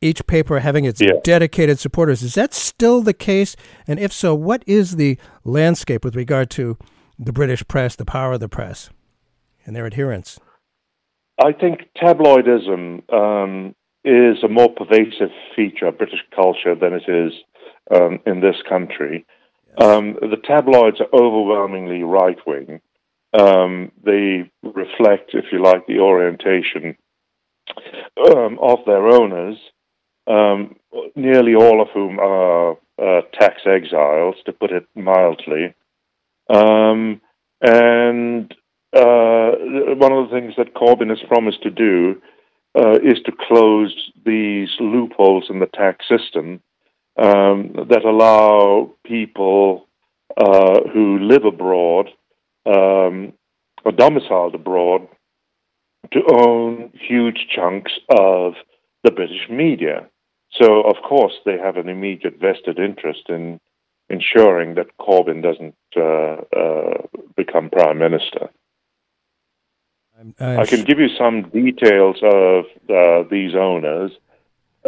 [0.00, 1.12] each paper having its Yeah.
[1.22, 2.22] dedicated supporters.
[2.22, 3.56] Is that still the case?
[3.86, 6.78] And if so, what is the landscape with regard to
[7.18, 8.90] the British press, the power of the press,
[9.66, 10.40] and their adherents?
[11.42, 17.32] I think tabloidism um, is a more pervasive feature of British culture than it is
[17.90, 19.26] um, in this country.
[19.78, 22.80] Um, the tabloids are overwhelmingly right wing.
[23.32, 26.96] Um, they reflect, if you like, the orientation
[28.34, 29.56] um, of their owners,
[30.26, 30.76] um,
[31.14, 35.74] nearly all of whom are uh, tax exiles, to put it mildly.
[36.48, 37.20] Um,
[37.60, 38.52] and
[38.92, 39.52] uh,
[39.96, 42.20] one of the things that Corbyn has promised to do
[42.76, 46.60] uh, is to close these loopholes in the tax system
[47.16, 49.86] um, that allow people
[50.36, 52.08] uh, who live abroad
[52.66, 53.32] um,
[53.84, 55.08] or domiciled abroad
[56.12, 58.54] to own huge chunks of
[59.04, 60.08] the British media.
[60.52, 63.60] So, of course, they have an immediate vested interest in
[64.08, 68.50] ensuring that Corbyn doesn't uh, uh, become prime minister.
[70.18, 74.10] I'm, I can give you some details of uh, these owners,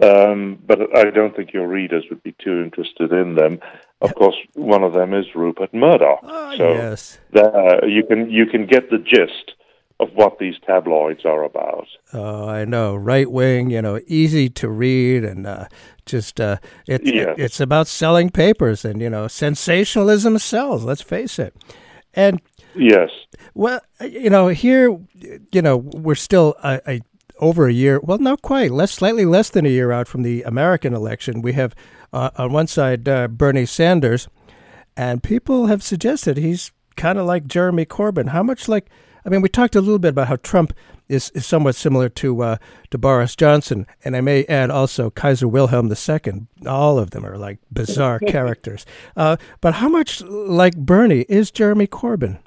[0.02, 3.60] um, but I don't think your readers would be too interested in them.
[4.02, 6.20] Of course, one of them is Rupert Murdoch.
[6.22, 7.18] Oh, so yes.
[7.36, 9.52] uh, you can you can get the gist
[10.00, 11.86] of what these tabloids are about.
[12.12, 12.96] Oh, I know.
[12.96, 15.66] Right wing, you know, easy to read, and uh,
[16.06, 16.56] just uh,
[16.88, 17.30] it, Yeah.
[17.30, 20.84] it- it's about selling papers, and you know, sensationalism sells.
[20.84, 21.54] Let's face it.
[22.14, 22.40] And
[22.74, 23.10] Yes.
[23.54, 24.98] well, you know, here,
[25.52, 27.00] you know, we're still a, a
[27.42, 28.00] over a year.
[28.02, 28.70] Well, not quite.
[28.70, 31.42] Less, slightly less than a year out from the American election.
[31.42, 31.74] We have
[32.12, 34.28] uh, on one side uh, Bernie Sanders,
[34.96, 38.28] and people have suggested he's kind of like Jeremy Corbyn.
[38.28, 38.88] How much like?
[39.26, 40.72] I mean, we talked a little bit about how Trump
[41.08, 42.56] is, is somewhat similar to uh,
[42.90, 46.46] to Boris Johnson, and I may add also Kaiser Wilhelm II.
[46.66, 48.86] All of them are like bizarre characters.
[49.16, 52.38] Uh, but how much like Bernie is Jeremy Corbyn?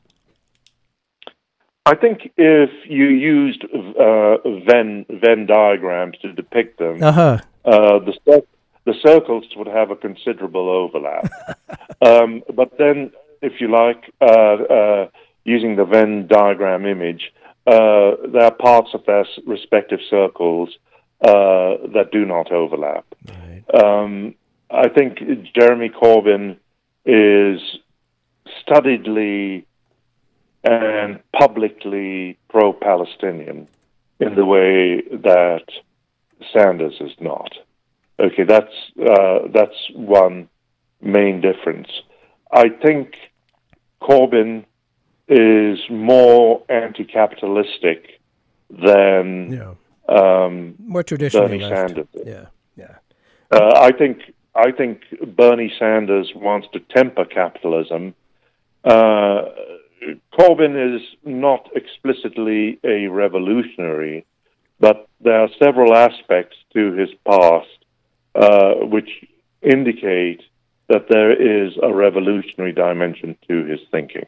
[1.85, 7.37] I think if you used uh, Venn Venn diagrams to depict them, Uh huh.
[7.63, 8.43] uh, the
[8.85, 11.31] the circles would have a considerable overlap.
[12.01, 15.07] um, but then, if you like, uh, uh,
[15.43, 17.31] using the Venn diagram image,
[17.67, 20.69] uh, there are parts of their respective circles
[21.21, 23.05] uh, that do not overlap.
[23.73, 24.35] Um,
[24.69, 25.19] I think
[25.55, 26.57] Jeremy Corbyn
[27.05, 27.59] is
[28.61, 29.65] studiedly
[30.65, 33.67] and publicly pro-Palestinian
[34.19, 35.65] in the way that
[36.53, 37.51] Sanders is not.
[38.19, 40.47] Okay, that's uh, that's one
[41.01, 41.89] main difference.
[42.51, 43.15] I think
[44.01, 44.65] Corbyn
[45.27, 48.21] is more anti-capitalistic
[48.69, 49.73] than Yeah.
[50.07, 51.75] um, More traditionally Bernie left.
[51.89, 52.07] Sanders.
[52.13, 52.27] is.
[52.27, 52.45] Yeah.
[52.77, 52.95] Yeah.
[53.51, 54.19] Uh, I think
[54.55, 55.01] I think
[55.35, 58.13] Bernie Sanders wants to temper capitalism.
[58.83, 59.45] Uh,
[60.37, 64.25] Corbyn is not explicitly a revolutionary,
[64.79, 67.67] but there are several aspects to his past
[68.35, 69.09] uh, which
[69.61, 70.41] indicate
[70.89, 74.25] that there is a revolutionary dimension to his thinking.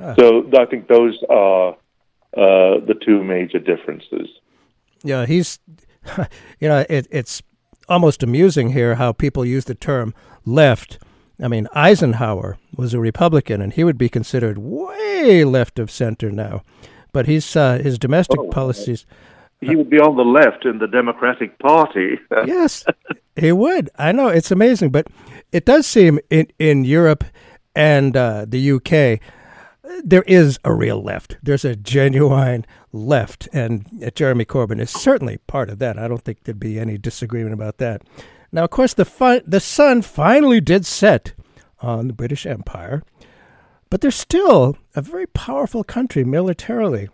[0.00, 0.14] Ah.
[0.18, 1.74] So I think those are
[2.36, 4.28] uh, the two major differences.
[5.04, 5.58] Yeah, he's,
[6.60, 7.42] you know, it, it's
[7.88, 10.14] almost amusing here how people use the term
[10.44, 10.98] left.
[11.42, 16.30] I mean, Eisenhower was a Republican, and he would be considered way left of center
[16.30, 16.62] now.
[17.12, 18.48] But he's uh, his domestic Oh.
[18.48, 19.04] policies.
[19.60, 22.18] He would be on the left in the Democratic Party.
[22.46, 22.84] yes,
[23.36, 23.90] he would.
[23.96, 25.06] I know it's amazing, but
[25.52, 27.22] it does seem in in Europe
[27.74, 29.20] and uh, the UK
[30.04, 31.36] there is a real left.
[31.42, 35.98] There's a genuine left, and uh, Jeremy Corbyn is certainly part of that.
[35.98, 38.02] I don't think there'd be any disagreement about that.
[38.52, 41.32] Now, of course, the fi- the sun finally did set
[41.80, 43.02] on the British Empire,
[43.88, 47.08] but they're still a very powerful country militarily.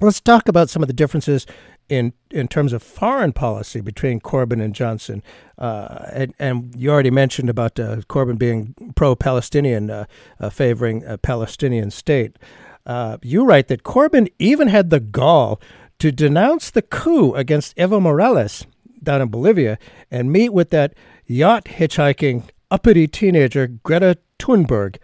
[0.00, 1.46] Let's talk about some of the differences
[1.88, 5.22] in in terms of foreign policy between Corbyn and Johnson.
[5.58, 10.06] Uh, and, and you already mentioned about uh, Corbyn being pro-Palestinian, uh,
[10.40, 12.38] uh, favoring a Palestinian state.
[12.86, 15.60] Uh, you write that Corbyn even had the gall
[15.98, 18.66] to denounce the coup against Evo Morales
[19.02, 19.78] down in Bolivia
[20.10, 20.94] and meet with that
[21.26, 24.96] yacht hitchhiking uppity teenager Greta Thunberg.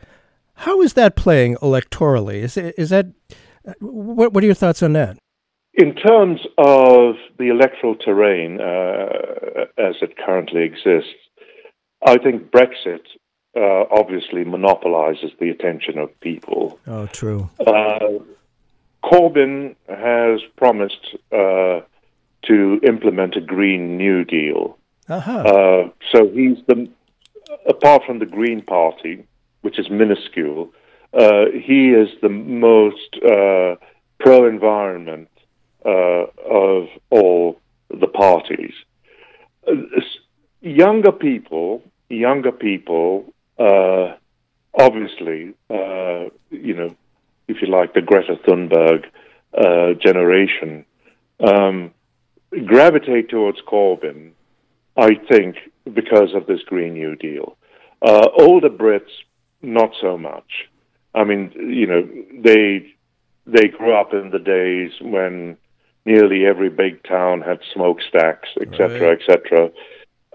[0.55, 2.43] How is that playing electorally?
[2.43, 3.07] Is is that
[3.81, 4.33] what?
[4.33, 5.19] What are your thoughts on that?
[5.75, 11.15] In terms of the electoral terrain uh, as it currently exists,
[12.05, 13.05] I think Brexit
[13.57, 16.81] uh, obviously monopolizes the attention of people.
[16.87, 17.49] Oh, true.
[17.65, 18.19] Uh,
[19.05, 21.81] Corbyn has promised uh,
[22.49, 24.79] to implement a Green New Deal.
[25.09, 25.39] Uh-huh.
[25.39, 26.89] Uh, so he's the,
[27.67, 29.25] apart from the Green Party,
[29.63, 30.71] which is minuscule,
[31.15, 33.77] uh, he is the most uh,
[34.21, 35.29] pro-environment
[35.85, 38.75] uh, of all the parties.
[39.67, 39.75] Uh,
[40.61, 44.15] younger people, younger people, uh,
[44.75, 46.95] obviously, uh, you know,
[47.47, 49.07] if you like, the Greta Thunberg
[50.01, 50.85] generation,
[51.41, 51.93] um,
[52.67, 54.33] gravitate towards Corbyn
[54.99, 55.57] I think,
[55.95, 57.57] because of this Green New Deal.
[58.03, 59.11] Uh, older Brits,
[59.63, 60.69] not so much.
[61.15, 62.07] I mean, you know,
[62.43, 62.95] they
[63.47, 65.57] they grew up in the days when
[66.05, 69.21] nearly every big town had smokestacks, etc., right.
[69.21, 69.71] etc.,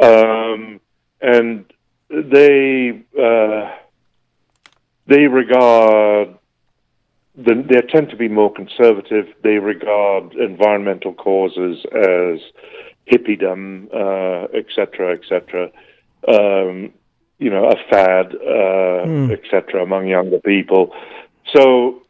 [0.02, 0.80] um,
[1.22, 1.66] and
[2.10, 3.72] they uh,
[5.08, 6.36] they regard
[7.36, 9.26] the, they tend to be more conservative.
[9.44, 12.40] They regard environmental causes as
[13.12, 13.86] hippiedom,
[14.54, 15.72] etc., uh, etc.
[16.28, 16.94] Et um,
[17.40, 19.32] you know, a fad, uh, mm.
[19.32, 19.84] etc.
[19.84, 20.94] among younger people.
[21.54, 22.04] So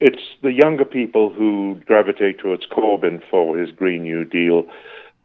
[0.00, 4.64] it's the younger people who gravitate towards Corbyn for his Green New Deal,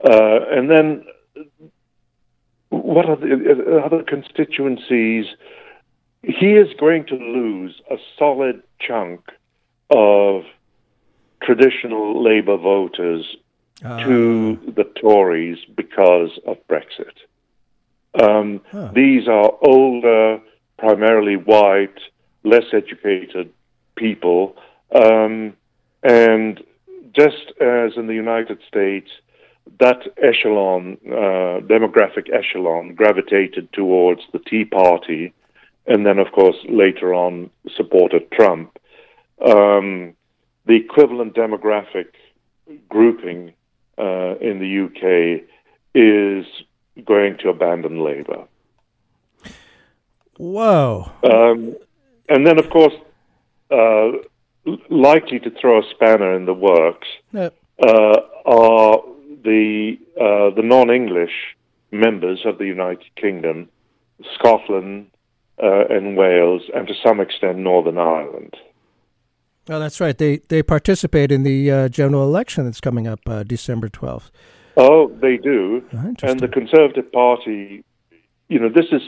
[0.04, 1.04] uh, and then
[2.70, 5.26] what are the uh, other constituencies?
[6.24, 9.22] He is going to lose a solid chunk
[9.89, 10.44] of
[11.41, 13.36] traditional Labour voters
[13.84, 17.17] uh, to the Tories because of Brexit.
[18.22, 18.91] Um, huh.
[18.94, 20.39] These are older,
[20.78, 21.98] primarily white,
[22.44, 23.52] less educated
[23.96, 24.56] people.
[24.94, 25.54] Um,
[26.04, 26.62] and
[27.13, 29.10] just as in the United States,
[29.80, 35.34] that echelon, uh, demographic echelon, gravitated towards the Tea Party,
[35.88, 38.78] and then, of course, later on supported Trump.
[39.44, 40.13] Um,
[40.65, 42.08] the equivalent demographic
[42.88, 43.54] grouping
[43.98, 45.44] uh, in the UK
[45.96, 46.46] is
[47.06, 48.46] going to abandon Labour.
[50.38, 51.12] Whoa.
[51.24, 51.76] Um,
[52.30, 52.94] and then, of course,
[53.70, 54.12] uh,
[54.89, 57.08] likely to throw a spanner in the works
[57.86, 59.02] uh, are
[59.44, 61.56] the uh, the non-English
[61.91, 63.70] members of the United Kingdom,
[64.36, 65.11] Scotland
[65.62, 68.56] uh, and Wales, and to some extent Northern Ireland.
[69.69, 70.17] Oh, that's right.
[70.17, 74.32] They they participate in the uh, general election that's coming up uh, December twelfth.
[74.78, 75.84] Oh, they do.
[75.93, 77.84] Oh, and the Conservative Party,
[78.50, 79.02] you know, this is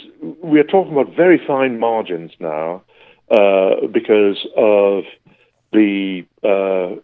[0.44, 2.84] we are talking about very fine margins now
[3.32, 5.04] uh, because of
[5.72, 7.00] the uh,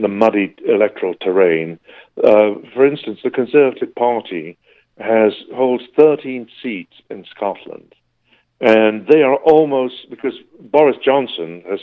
[0.00, 1.78] the muddy electoral terrain.
[2.22, 4.56] Uh, for instance, the Conservative Party
[4.98, 7.94] has holds 13 seats in Scotland,
[8.60, 11.80] and they are almost because Boris Johnson has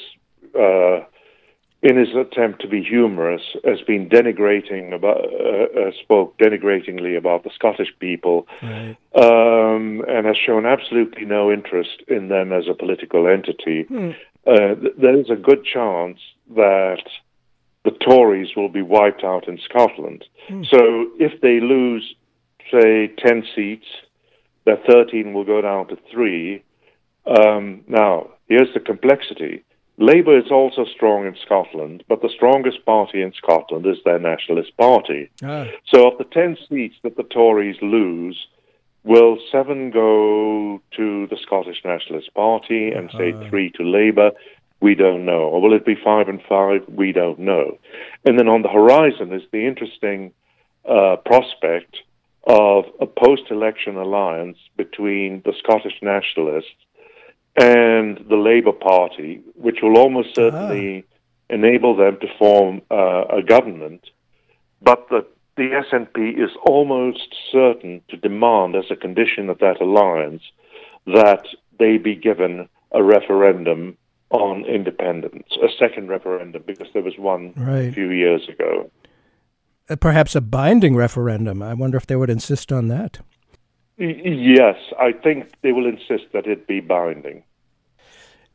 [0.60, 1.06] uh,
[1.84, 7.44] in his attempt to be humorous, has been denigrating about, uh, uh, spoke denigratingly about
[7.44, 8.96] the Scottish people, right.
[9.16, 13.84] um, and has shown absolutely no interest in them as a political entity.
[13.84, 14.12] Hmm.
[14.48, 16.20] Uh, th- there is a good chance
[16.56, 17.04] that
[17.84, 20.24] the Tories will be wiped out in Scotland.
[20.48, 20.64] Hmm.
[20.64, 22.16] So if they lose,
[22.72, 23.88] say, 10 seats,
[24.66, 26.64] that 13 will go down to three.
[27.26, 29.64] Um, now, here's the complexity
[29.98, 34.76] Labour is also strong in Scotland, but the strongest party in Scotland is their Nationalist
[34.76, 35.30] Party.
[35.44, 35.66] Ah.
[35.94, 38.48] So, of the 10 seats that the Tories lose,
[39.04, 43.18] will seven go to the Scottish Nationalist Party and uh-huh.
[43.18, 44.32] say three to Labour?
[44.80, 45.44] We don't know.
[45.44, 46.82] Or will it be five and five?
[46.88, 47.78] We don't know.
[48.26, 50.34] And then on the horizon is the interesting
[50.90, 51.98] uh, prospect
[52.46, 56.76] of a post election alliance between the Scottish Nationalists
[57.56, 60.36] and the Labour Party, which will almost ah.
[60.36, 61.54] certainly ah.
[61.54, 64.10] enable them to form uh, a government.
[64.82, 65.26] But the,
[65.56, 70.44] the SNP is almost certain to demand, as a condition of that alliance,
[71.06, 71.46] that
[71.80, 73.98] they be given a referendum
[74.30, 77.90] on independence, a second referendum, because there was one right.
[77.90, 78.90] a few years ago.
[80.00, 81.62] Perhaps a binding referendum.
[81.62, 83.20] I wonder if they would insist on that.
[83.98, 87.44] Yes, I think they will insist that it be binding.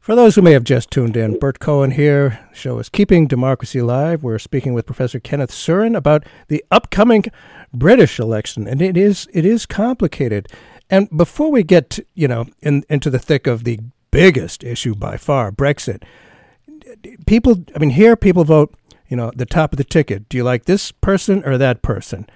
[0.01, 2.41] For those who may have just tuned in, Burt Cohen here.
[2.51, 4.23] The show is Keeping Democracy Alive.
[4.23, 7.25] We're speaking with Professor Kenneth Surin about the upcoming
[7.75, 10.49] British election, and it is it is complicated.
[10.89, 13.81] And before we get you know in, into the thick of the
[14.11, 16.05] biggest issue by far, Brexit,
[17.27, 17.65] people.
[17.77, 18.75] I mean, here people vote.
[19.09, 20.29] You know, the top of the ticket.
[20.29, 22.27] Do you like this person or that person?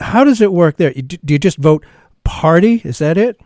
[0.00, 0.92] How does it work there?
[0.92, 1.84] Do you just vote
[2.24, 2.82] party?
[2.84, 3.40] Is that it?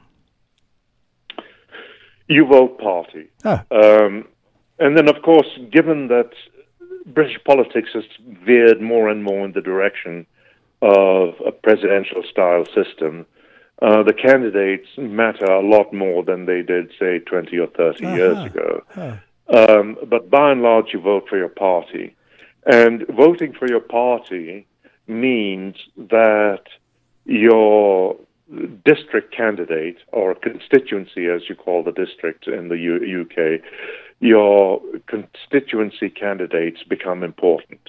[2.28, 3.28] You vote party.
[3.44, 3.64] Ah.
[3.70, 4.26] Um,
[4.78, 6.30] and then, of course, given that
[7.06, 8.04] British politics has
[8.44, 10.26] veered more and more in the direction
[10.80, 13.26] of a presidential style system,
[13.80, 18.16] uh, the candidates matter a lot more than they did, say, 20 or 30 uh-huh.
[18.16, 18.82] years ago.
[18.94, 19.16] Huh.
[19.48, 22.14] Um, but by and large, you vote for your party.
[22.64, 24.66] And voting for your party
[25.06, 26.62] means that
[27.24, 28.16] your
[28.84, 33.60] district candidate, or constituency as you call the district in the U- UK,
[34.20, 37.80] your constituency candidates become important.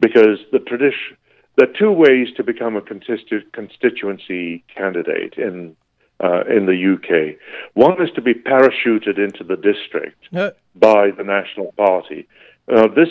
[0.00, 1.16] Because the tradition,
[1.56, 5.76] there are two ways to become a constitu- constituency candidate in
[6.22, 7.36] uh, in the UK.
[7.74, 10.50] One is to be parachuted into the district uh.
[10.74, 12.28] by the National Party.
[12.68, 13.08] Uh, this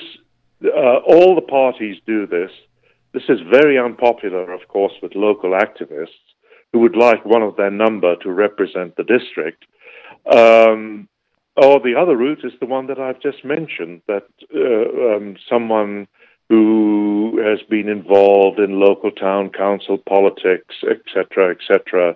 [0.65, 2.51] uh, all the parties do this.
[3.13, 6.07] This is very unpopular, of course, with local activists
[6.71, 9.65] who would like one of their number to represent the district.
[10.31, 11.07] Um,
[11.55, 16.07] or the other route is the one that I've just mentioned that uh, um, someone
[16.49, 22.15] who has been involved in local town council politics, etc., etc.,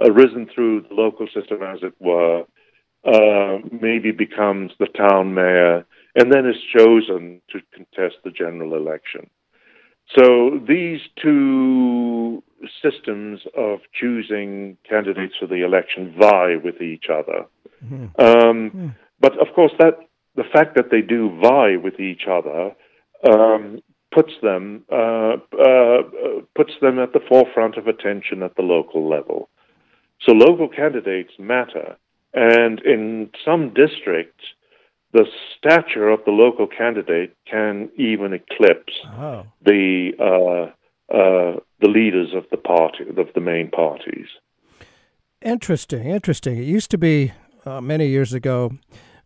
[0.00, 2.44] arisen through the local system, as it were,
[3.04, 5.84] uh, maybe becomes the town mayor,
[6.14, 9.30] and then is chosen to contest the general election.
[10.16, 12.42] So these two
[12.82, 17.46] systems of choosing candidates for the election vie with each other.
[17.84, 18.04] Mm-hmm.
[18.20, 18.88] Um, mm-hmm.
[19.20, 19.98] But of course, that
[20.34, 22.72] the fact that they do vie with each other
[23.30, 23.80] um,
[24.12, 26.02] puts them uh, uh,
[26.54, 29.48] puts them at the forefront of attention at the local level.
[30.20, 31.96] So local candidates matter,
[32.34, 34.44] and in some districts,
[35.12, 39.46] the stature of the local candidate can even eclipse oh.
[39.64, 40.72] the uh,
[41.14, 44.26] uh, the leaders of the party of the main parties.
[45.42, 46.56] Interesting, interesting.
[46.56, 47.32] It used to be
[47.66, 48.72] uh, many years ago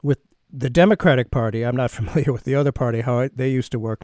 [0.02, 0.18] with
[0.50, 1.62] the Democratic Party.
[1.62, 4.02] I'm not familiar with the other party how it, they used to work,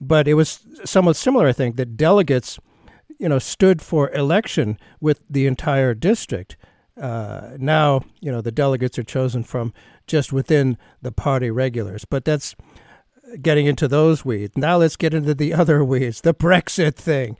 [0.00, 1.46] but it was somewhat similar.
[1.46, 2.58] I think that delegates,
[3.18, 6.56] you know, stood for election with the entire district.
[7.00, 9.72] Uh, now, you know, the delegates are chosen from
[10.06, 12.54] just within the party regulars, but that's
[13.40, 14.56] getting into those weeds.
[14.56, 17.36] Now let's get into the other weeds, the Brexit thing.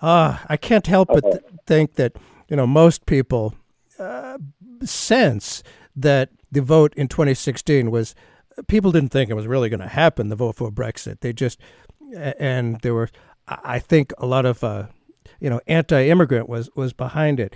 [0.00, 2.12] Uh, I can't help but th- think that
[2.48, 3.54] you know most people
[3.98, 4.38] uh,
[4.82, 5.62] sense
[5.96, 8.14] that the vote in 2016 was
[8.66, 10.28] people didn't think it was really going to happen.
[10.28, 11.58] The vote for Brexit, they just
[12.14, 13.08] and there were,
[13.48, 14.86] I think, a lot of uh,
[15.40, 17.54] you know anti-immigrant was was behind it.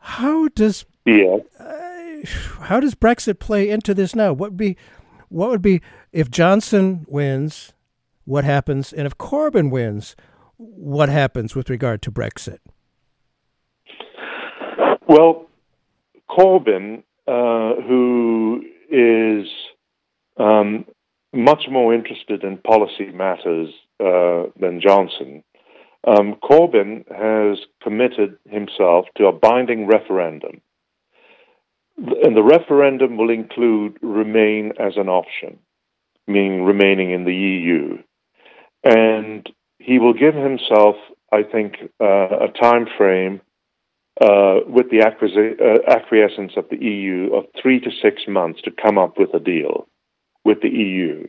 [0.00, 1.38] How does yeah.
[1.58, 2.26] Uh,
[2.62, 4.32] how does Brexit play into this now?
[4.32, 4.76] What would be
[5.28, 5.80] what would be
[6.12, 7.72] if Johnson wins?
[8.24, 8.92] What happens?
[8.92, 10.14] And if Corbyn wins,
[10.56, 12.58] what happens with regard to Brexit?
[15.08, 15.46] Well,
[16.28, 19.48] Corbyn, uh, who is
[20.36, 20.84] um,
[21.32, 25.42] much more interested in policy matters uh, than Johnson,
[26.06, 30.60] um, Corbyn has committed himself to a binding referendum.
[31.96, 35.58] And the referendum will include remain as an option,
[36.26, 37.98] meaning remaining in the EU.
[38.82, 39.46] And
[39.78, 40.96] he will give himself,
[41.30, 43.42] I think, uh, a time frame
[44.20, 48.98] uh, with the uh, acquiescence of the EU of three to six months to come
[48.98, 49.86] up with a deal
[50.44, 51.26] with the EU.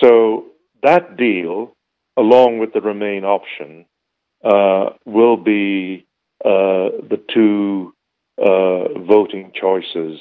[0.00, 0.46] So
[0.82, 1.76] that deal,
[2.16, 3.86] along with the Remain option,
[4.44, 6.06] uh, will be
[6.44, 7.94] uh, the two
[8.38, 10.20] uh, voting choices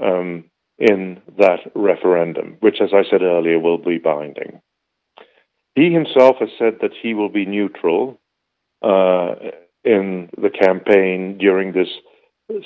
[0.00, 0.44] um,
[0.78, 4.60] in that referendum, which, as I said earlier, will be binding.
[5.74, 8.18] He himself has said that he will be neutral
[8.82, 9.34] uh,
[9.84, 11.88] in the campaign during this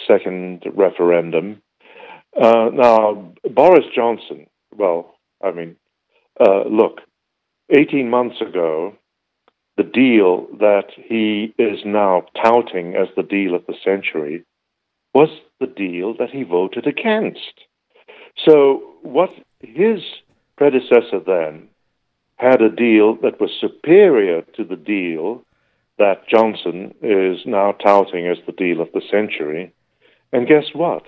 [0.06, 1.62] second referendum.
[2.40, 5.76] Uh, now, Boris Johnson, well, I mean,
[6.40, 7.00] uh, look,
[7.72, 8.94] 18 months ago,
[9.76, 14.44] the deal that he is now touting as the deal of the century
[15.14, 17.62] was the deal that he voted against.
[18.46, 20.00] So, what his
[20.56, 21.68] predecessor then
[22.36, 25.42] had a deal that was superior to the deal
[25.98, 29.72] that Johnson is now touting as the deal of the century.
[30.32, 31.04] And guess what?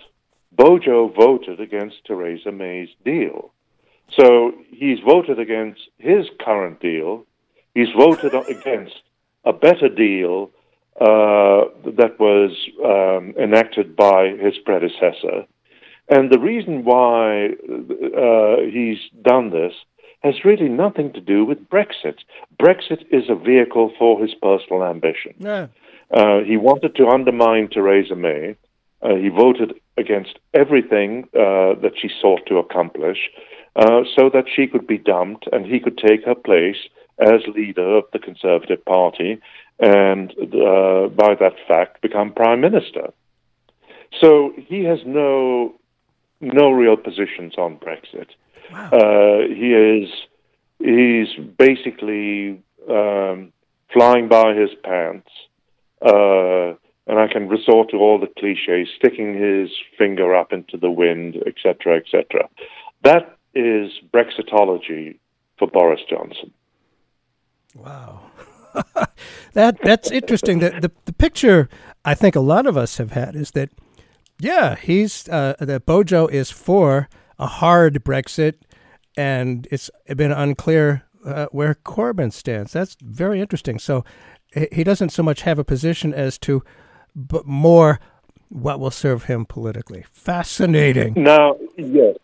[0.52, 3.53] Bojo voted against Theresa May's deal.
[4.10, 7.24] So he's voted against his current deal.
[7.74, 9.00] He's voted against
[9.44, 10.50] a better deal
[11.00, 12.52] uh, that was
[12.84, 15.46] um, enacted by his predecessor.
[16.08, 19.72] And the reason why uh, he's done this
[20.22, 22.18] has really nothing to do with Brexit.
[22.58, 25.34] Brexit is a vehicle for his personal ambition.
[25.38, 25.66] Yeah.
[26.10, 28.56] Uh, he wanted to undermine Theresa May.
[29.02, 33.18] Uh, he voted against everything uh, that she sought to accomplish.
[33.76, 36.76] Uh, so that she could be dumped and he could take her place
[37.18, 39.40] as leader of the Conservative Party
[39.78, 43.12] and, uh, by that fact, become prime minister.
[44.20, 45.74] So he has no
[46.40, 48.28] no real positions on Brexit.
[48.72, 48.90] Wow.
[48.92, 50.10] Uh, he is
[50.78, 53.52] he's basically um,
[53.92, 55.30] flying by his pants,
[56.02, 56.74] uh,
[57.06, 61.36] and I can resort to all the cliches, sticking his finger up into the wind,
[61.46, 62.48] etc., etc.
[63.02, 65.18] That is Brexitology
[65.58, 66.52] for Boris Johnson.
[67.74, 68.20] Wow.
[69.52, 70.58] that that's interesting.
[70.58, 71.68] The, the the picture
[72.04, 73.70] I think a lot of us have had is that
[74.40, 78.54] yeah, he's uh, that Bojo is for a hard Brexit,
[79.16, 82.72] and it's been unclear uh, where Corbyn stands.
[82.72, 83.78] That's very interesting.
[83.78, 84.04] So
[84.72, 86.62] he doesn't so much have a position as to,
[87.14, 88.00] but more
[88.48, 90.04] what will serve him politically.
[90.12, 91.14] Fascinating.
[91.16, 92.16] Now, yes,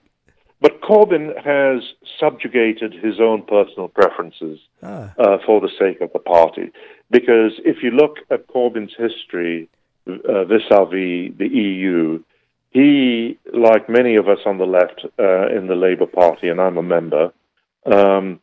[0.61, 1.83] but Corbyn has
[2.19, 5.13] subjugated his own personal preferences Ah.
[5.19, 6.71] uh, for the sake of the party.
[7.11, 9.69] Because if you look at Corbyn's history
[10.07, 12.23] uh, vis-a-vis the EU,
[12.71, 16.79] he, like many of us on the left uh, in the Labour Party, and I'm
[16.79, 17.33] a member,
[17.85, 18.41] um,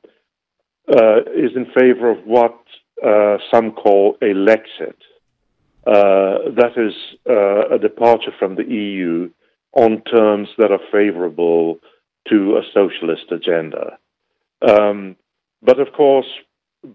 [0.89, 2.57] uh, is in favour of what
[3.03, 4.95] uh, some call a Lexit.
[5.85, 6.93] Uh, that is
[7.29, 9.29] uh, a departure from the EU
[9.73, 11.79] on terms that are favourable
[12.29, 13.97] to a socialist agenda.
[14.61, 15.15] Um,
[15.61, 16.27] but of course,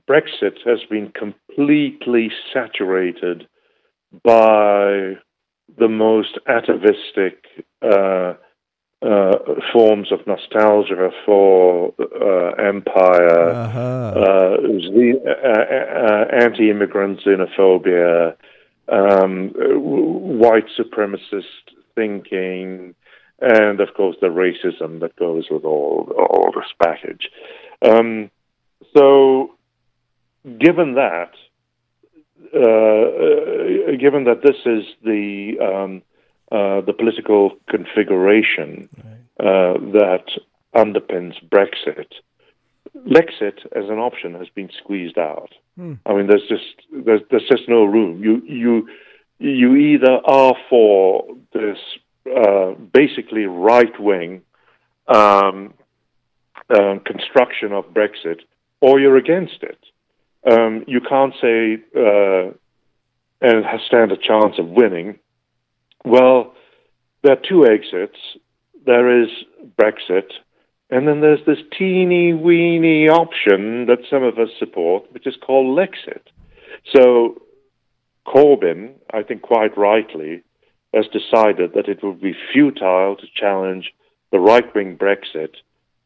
[0.08, 3.46] Brexit has been completely saturated
[4.24, 5.14] by
[5.78, 7.44] the most atavistic
[7.82, 8.34] uh,
[9.02, 9.38] uh,
[9.72, 13.80] forms of nostalgia for uh, empire, Uh-huh.
[13.80, 15.58] uh, the, uh,
[16.12, 18.36] uh, anti-immigrant xenophobia,
[18.88, 19.50] um,
[20.38, 21.64] white supremacist
[21.94, 22.94] thinking,
[23.42, 27.28] and of course the racism that goes with all all this package.
[27.82, 28.30] Um,
[28.96, 29.54] so,
[30.44, 31.32] given that,
[32.54, 36.02] uh, uh, given that this is the um,
[36.50, 38.88] uh, the political configuration
[39.40, 40.26] uh, that
[40.74, 42.12] underpins Brexit,
[42.96, 45.52] Lexit as an option has been squeezed out.
[45.76, 45.94] Hmm.
[46.06, 48.22] I mean, there's just there's, there's just no room.
[48.22, 48.88] You you
[49.38, 51.78] you either are for this
[52.26, 54.42] uh, basically right wing
[55.08, 55.74] um,
[56.74, 58.40] um, construction of Brexit,
[58.80, 59.78] or you're against it.
[60.50, 62.52] Um, you can't say uh,
[63.40, 65.18] and stand a chance of winning.
[66.04, 66.54] Well,
[67.22, 68.18] there are two exits.
[68.84, 69.28] There is
[69.76, 70.30] Brexit,
[70.90, 75.76] and then there's this teeny weeny option that some of us support, which is called
[75.76, 76.22] Lexit.
[76.94, 77.42] So
[78.26, 80.42] Corbyn, I think quite rightly,
[80.94, 83.92] has decided that it would be futile to challenge
[84.30, 85.54] the right wing Brexit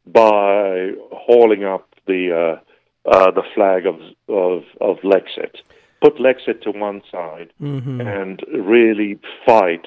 [0.07, 3.97] by hauling up the uh, uh, the flag of,
[4.29, 5.57] of of Lexit.
[6.01, 8.01] Put Lexit to one side Mhm.
[8.21, 9.87] and really fight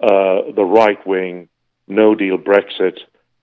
[0.00, 1.48] uh, the right wing
[1.88, 2.98] no deal Brexit,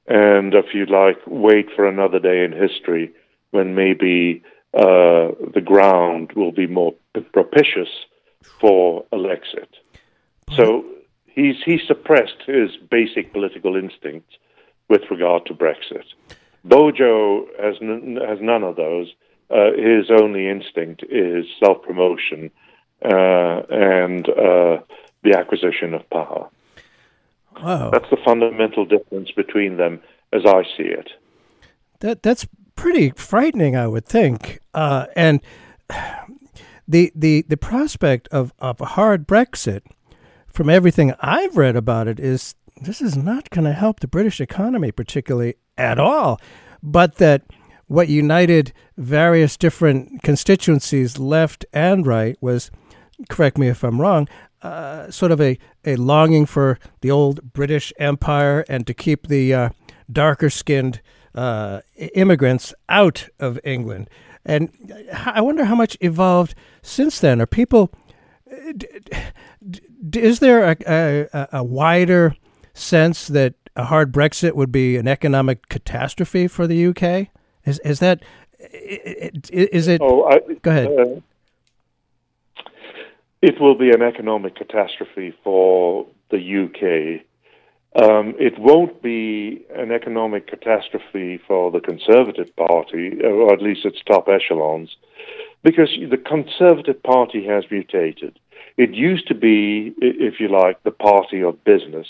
[0.08, 3.12] and if you like, wait for another day in history
[3.52, 6.94] when maybe uh, the ground will be more
[7.32, 7.88] propitious
[8.60, 9.70] for a Lexit.
[10.52, 10.86] So
[11.26, 14.36] he's he suppressed his basic political instincts
[14.90, 16.06] with regard to Brexit.
[16.64, 19.14] Bojo has n- has none of those.
[19.50, 22.50] Uh, his only instinct is self promotion
[23.04, 24.80] uh, and uh,
[25.24, 26.50] the acquisition of power.
[27.62, 27.90] Wow.
[27.92, 31.10] That's the fundamental difference between them, as I see it.
[32.00, 34.60] That that's pretty frightening, I would think.
[34.74, 35.42] Uh, and
[36.88, 39.82] the the the prospect of, of a hard Brexit,
[40.54, 44.40] from everything I've read about it, is this is not going to help the British
[44.40, 46.40] economy particularly at all.
[46.82, 47.42] But that
[47.88, 52.72] what united various different constituencies, left and right, was
[53.30, 54.28] correct me if I'm wrong,
[54.62, 59.54] uh, sort of a, a longing for the old British Empire and to keep the
[59.54, 59.70] uh,
[60.12, 61.02] darker skinned
[61.36, 61.82] uh,
[62.14, 64.10] immigrants out of England.
[64.46, 64.70] And
[65.26, 67.42] I wonder how much evolved since then.
[67.42, 67.92] Are people,
[70.14, 72.36] is there a, a, a wider
[72.74, 77.28] sense that a hard Brexit would be an economic catastrophe for the UK?
[77.66, 78.22] Is, is that,
[78.60, 80.02] is it?
[80.02, 80.88] Oh, I, Go ahead.
[80.88, 81.22] uh,
[83.42, 87.26] it will be an economic catastrophe for the UK.
[88.02, 94.00] Um, it won't be an economic catastrophe for the Conservative Party, or at least its
[94.08, 94.96] top echelons,
[95.62, 98.40] because the Conservative Party has mutated.
[98.78, 102.08] It used to be, if you like, the party of business.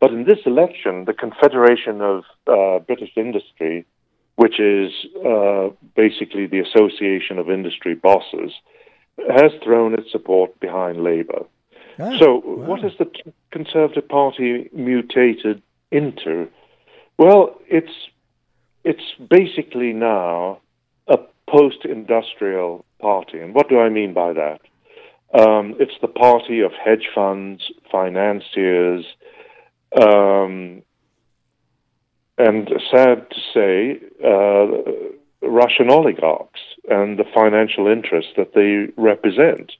[0.00, 3.84] But in this election, the Confederation of uh, British Industry,
[4.36, 4.92] which is
[5.24, 8.52] uh, basically the Association of Industry Bosses,
[9.30, 11.44] has thrown its support behind Labour.
[11.98, 12.66] Ah, so, wow.
[12.66, 13.10] what has the
[13.50, 16.48] Conservative Party mutated into?
[17.18, 17.92] Well, it's
[18.84, 20.60] it's basically now
[21.08, 24.60] a post-industrial party, and what do I mean by that?
[25.34, 29.04] Um, it's the party of hedge funds, financiers,
[30.00, 30.82] um,
[32.38, 39.72] and sad to say, uh, Russian oligarchs and the financial interests that they represent.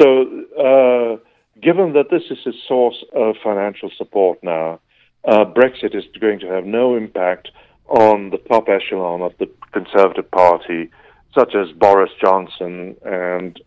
[0.00, 0.22] So,
[0.58, 1.16] uh,
[1.60, 4.80] given that this is a source of financial support now,
[5.24, 7.50] uh, Brexit is going to have no impact
[7.88, 10.90] on the top echelon of the Conservative Party,
[11.34, 13.60] such as Boris Johnson and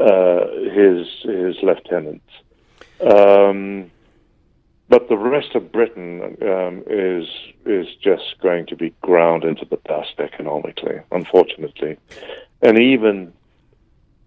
[0.00, 2.32] uh, his his lieutenants.
[3.00, 3.90] Um,
[4.88, 7.28] but the rest of Britain um, is
[7.64, 11.96] is just going to be ground into the dust economically, unfortunately,
[12.62, 13.32] and even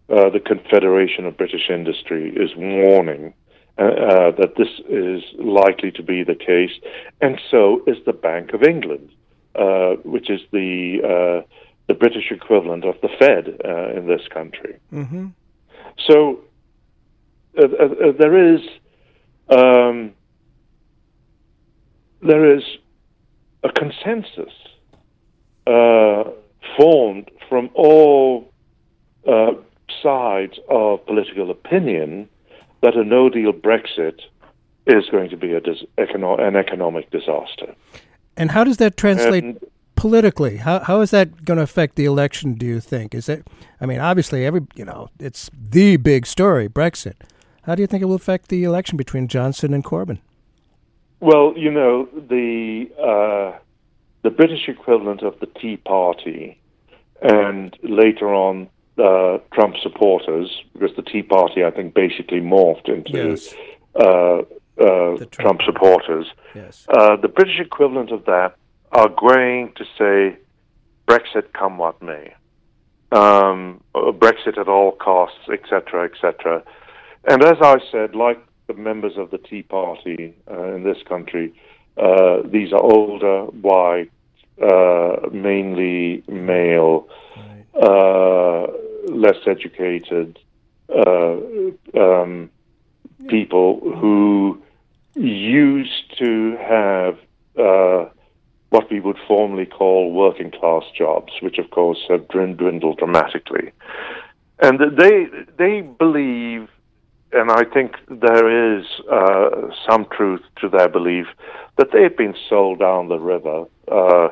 [0.10, 3.34] uh, the Confederation of British Industry is warning
[3.78, 6.72] uh, uh, that this is likely to be the case,
[7.22, 9.10] and so is the Bank of England,
[9.56, 11.48] uh, which is the uh,
[11.88, 14.80] the British equivalent of the Fed uh, in this country.
[14.94, 15.28] Mm-hmm.
[16.00, 16.40] So
[17.58, 18.62] uh, uh, there is
[19.50, 20.14] um,
[22.22, 22.64] there is
[23.64, 24.54] a consensus
[25.68, 26.24] uh,
[26.78, 28.52] formed from all
[29.28, 29.52] uh,
[30.02, 32.28] sides of political opinion
[32.82, 34.20] that a no deal Brexit
[34.88, 37.74] is going to be a dis- econo- an economic disaster.
[38.36, 39.60] And how does that translate And-
[39.96, 40.58] politically?
[40.58, 42.54] How how is that going to affect the election?
[42.56, 43.14] Do you think?
[43.16, 43.48] Is it?
[43.82, 47.16] I mean, obviously, every you know, it's the big story, Brexit.
[47.64, 50.20] How do you think it will affect the election between Johnson and Corbyn?
[51.20, 53.58] Well, you know the uh,
[54.24, 56.60] the British equivalent of the Tea Party,
[57.22, 58.68] and later on
[58.98, 63.56] uh, Trump supporters, because the Tea Party, I think, basically morphed into Yes.
[63.96, 64.42] uh,
[64.82, 66.28] uh, Trump Trump supporters.
[66.54, 66.86] Yes.
[66.90, 68.56] Uh, the British equivalent of that
[68.94, 70.38] are going to say
[71.08, 72.34] Brexit come what may,
[73.12, 76.64] um, uh, Brexit at all costs, etc., etc.
[77.26, 81.54] And as I said, like the members of the Tea Party uh, in this country,
[81.98, 84.12] uh, these are older, white,
[84.62, 87.08] uh, mainly male,
[87.82, 88.68] uh,
[89.08, 90.40] less educated
[90.90, 91.36] uh,
[92.00, 92.50] um,
[93.28, 94.62] people who
[95.16, 97.18] used to have
[97.58, 98.10] uh,
[98.74, 103.72] what we would formerly call working class jobs, which of course have dwindled dramatically.
[104.66, 106.68] And they they believe,
[107.40, 108.48] and I think there
[108.78, 108.86] is
[109.20, 109.50] uh,
[109.88, 111.28] some truth to their belief,
[111.78, 113.66] that they've been sold down the river
[114.00, 114.30] uh,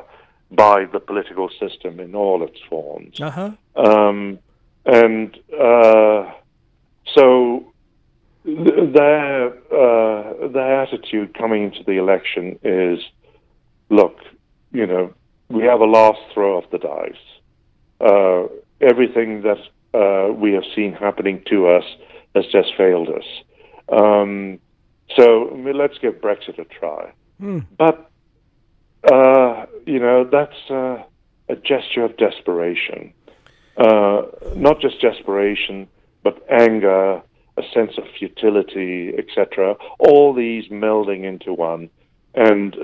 [0.50, 3.20] by the political system in all its forms.
[3.20, 3.50] Uh huh.
[3.76, 4.40] Um,
[4.84, 6.32] and uh,
[7.14, 7.26] so
[8.44, 9.50] th- their
[9.82, 12.98] uh, their attitude coming into the election is,
[13.88, 14.16] look,
[14.72, 15.12] you know,
[15.48, 17.14] we have a last throw of the dice.
[18.00, 18.48] Uh,
[18.80, 19.58] everything that
[19.94, 21.84] uh, we have seen happening to us
[22.34, 23.24] has just failed us.
[23.90, 24.58] Um,
[25.16, 27.12] so I mean, let's give Brexit a try.
[27.76, 28.10] But
[29.12, 31.02] uh, you know, that's uh,
[31.48, 33.12] a gesture of desperation.
[33.76, 34.22] Uh,
[34.54, 35.88] not just desperation,
[36.22, 37.22] but anger,
[37.56, 39.74] a sense of futility, etc.
[39.98, 41.90] All these melding into one.
[42.34, 42.74] And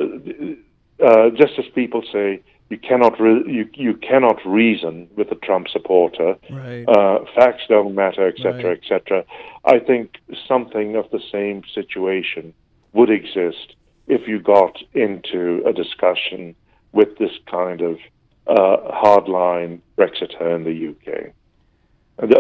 [1.05, 2.41] uh, just as people say,
[2.71, 6.37] you cannot re- you you cannot reason with a Trump supporter.
[6.51, 6.85] Right.
[6.87, 8.79] Uh, facts don't matter, etc., Right.
[8.83, 9.25] etc.
[9.65, 12.53] I think something of the same situation
[12.93, 13.75] would exist
[14.07, 16.55] if you got into a discussion
[16.93, 17.99] with this kind of
[18.47, 21.33] uh, hardline Brexiter in the UK.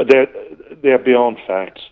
[0.08, 0.26] They're,
[0.82, 1.82] they're beyond facts.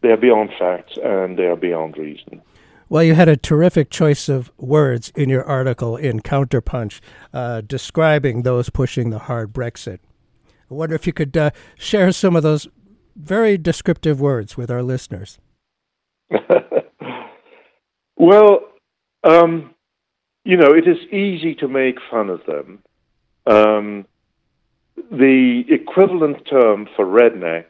[0.00, 2.40] They're beyond facts and they are beyond reason.
[2.88, 7.00] Well, you had a terrific choice of words in your article in Counterpunch
[7.34, 9.98] uh, describing those pushing the hard Brexit.
[10.70, 12.66] I wonder if you could uh, share some of those
[13.14, 15.38] very descriptive words with our listeners.
[18.18, 18.60] Well,
[19.22, 19.74] um,
[20.44, 22.82] you know, it is easy to make fun of them.
[23.46, 24.06] Um,
[25.10, 27.66] the equivalent term for redneck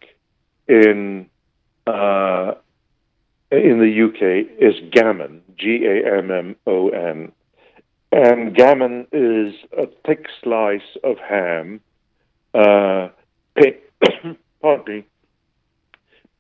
[0.67, 1.27] in
[1.87, 2.55] uh,
[3.51, 7.33] in the UK is gammon, G A M M O N,
[8.13, 11.81] and gammon is a thick slice of ham,
[12.55, 13.09] uh,
[13.57, 13.77] pink,
[14.63, 15.05] pardon me,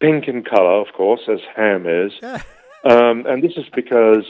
[0.00, 2.12] pink in color, of course, as ham is
[2.84, 4.24] Um, and this is because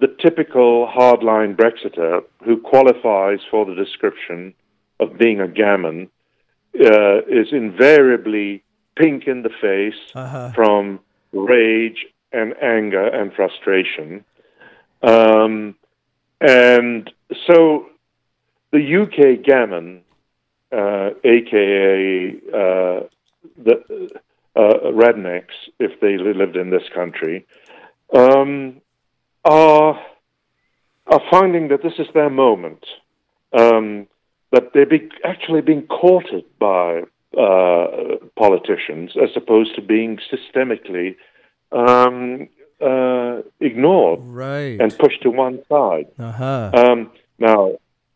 [0.00, 4.52] the typical hardline Brexiter who qualifies for the description
[4.98, 6.10] of being a gammon
[6.74, 8.64] uh, is invariably
[8.96, 10.50] pink in the face Uh-huh.
[10.56, 10.98] from
[11.32, 14.24] rage and anger and frustration.
[15.02, 15.74] Um,
[16.40, 17.10] and
[17.46, 17.86] so
[18.72, 20.02] the UK gammon,
[20.72, 23.06] uh, aka uh,
[23.56, 24.10] the
[24.54, 27.46] uh, rednecks, if they lived in this country,
[28.14, 28.80] um,
[29.44, 30.00] are
[31.06, 32.84] are finding that this is their moment.
[33.52, 34.08] Um,
[34.50, 37.02] that they're be, actually being courted by
[37.38, 37.86] uh,
[38.36, 41.16] politicians as opposed to being systemically
[41.72, 42.48] um,
[42.80, 44.80] uh, ignored Right.
[44.80, 46.06] and pushed to one side.
[46.18, 46.70] Uh-huh.
[46.74, 47.60] Um, now,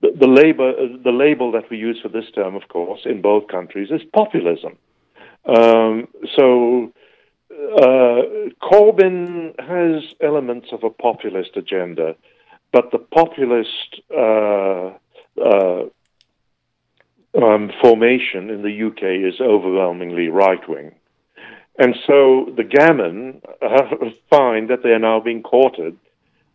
[0.01, 3.47] the, the label the label that we use for this term, of course, in both
[3.49, 4.77] countries is populism.
[5.45, 6.93] Um, so
[7.53, 8.23] uh,
[8.63, 12.17] Corbyn has elements of a populist agenda,
[12.73, 14.91] but the populist uh,
[15.41, 15.85] uh,
[17.41, 19.03] um, formation in the UK
[19.33, 20.93] is overwhelmingly right wing.
[21.79, 23.83] And so the gammon uh,
[24.29, 25.97] find that they are now being courted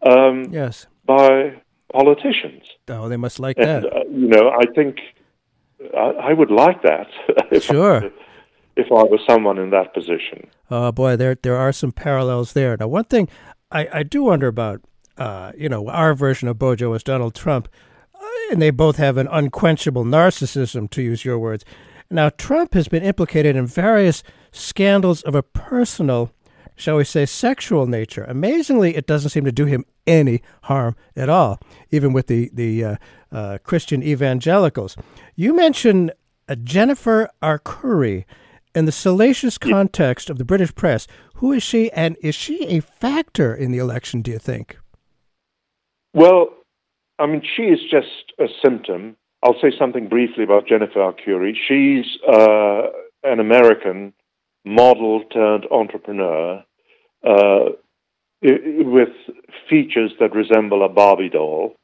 [0.08, 0.86] um, yes.
[1.06, 1.56] by
[1.92, 2.64] politicians.
[2.88, 3.86] Oh, they must like And, that.
[3.96, 5.00] uh, you know, I think
[5.96, 7.08] I, I would like that.
[7.52, 8.04] if Sure.
[8.06, 8.12] I,
[8.76, 10.48] if I was someone in that position.
[10.70, 12.78] Oh boy, there there are some parallels there.
[12.80, 13.28] Now, one thing
[13.72, 14.82] I, I do wonder about,
[15.18, 17.68] uh, you know, our version of Bojo is Donald Trump,
[18.52, 21.66] and they both have an unquenchable narcissism, to use your words.
[22.10, 26.32] Now, Trump has been implicated in various scandals of a personal,
[26.76, 28.24] shall we say, sexual nature.
[28.24, 31.60] Amazingly, it doesn't seem to do him any harm at all,
[31.92, 32.96] even with the the uh,
[33.32, 34.96] uh, Christian evangelicals.
[35.36, 36.14] You mentioned
[36.48, 38.24] uh, Jennifer Arcuri
[38.74, 41.08] in the salacious context of the British press.
[41.36, 44.22] Who is she, and is she a factor in the election?
[44.22, 44.78] Do you think?
[46.14, 46.50] Well,
[47.20, 49.16] I mean, she is just a symptom.
[49.44, 51.54] I'll say something briefly about Jennifer Arcuri.
[51.68, 52.88] She's uh,
[53.24, 54.14] an American
[54.66, 56.64] model turned entrepreneur
[57.28, 57.66] uh,
[58.42, 59.10] with
[59.70, 61.76] features that resemble a Barbie doll.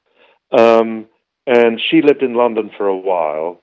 [0.52, 1.08] Um,
[1.48, 3.62] and she lived in London for a while.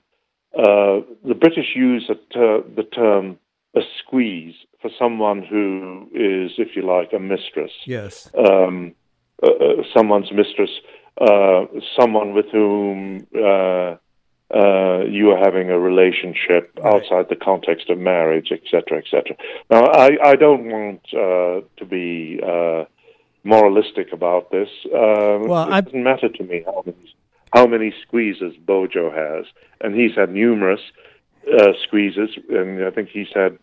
[0.57, 3.37] Uh, the British use a ter- the term
[3.75, 8.29] a squeeze for someone who is, if you like, a mistress Yes.
[8.37, 8.93] um,
[9.41, 10.69] uh, uh, someone's mistress,
[11.19, 11.65] uh,
[11.99, 13.95] someone with whom uh,
[14.53, 16.93] uh, you are having a relationship Right.
[16.95, 19.35] outside the context of marriage, etc., etc.
[19.69, 22.85] Now, I, I don't want uh, to be uh,
[23.43, 24.69] moralistic about this.
[24.93, 27.15] Um, Well, it doesn't matter to me how many,
[27.53, 29.45] how many squeezes Bojo has,
[29.79, 30.81] and he's had numerous
[31.57, 33.57] uh, squeezes, and I think he's had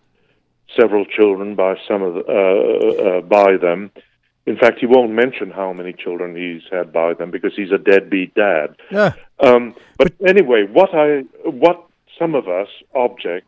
[0.78, 3.90] several children by some of the, uh, uh, by them.
[4.49, 7.76] In fact, he won't mention how many children he's had by them because he's a
[7.76, 8.74] deadbeat dad.
[8.90, 9.12] Yeah.
[9.40, 11.84] Um, but anyway, what I what
[12.18, 13.46] some of us object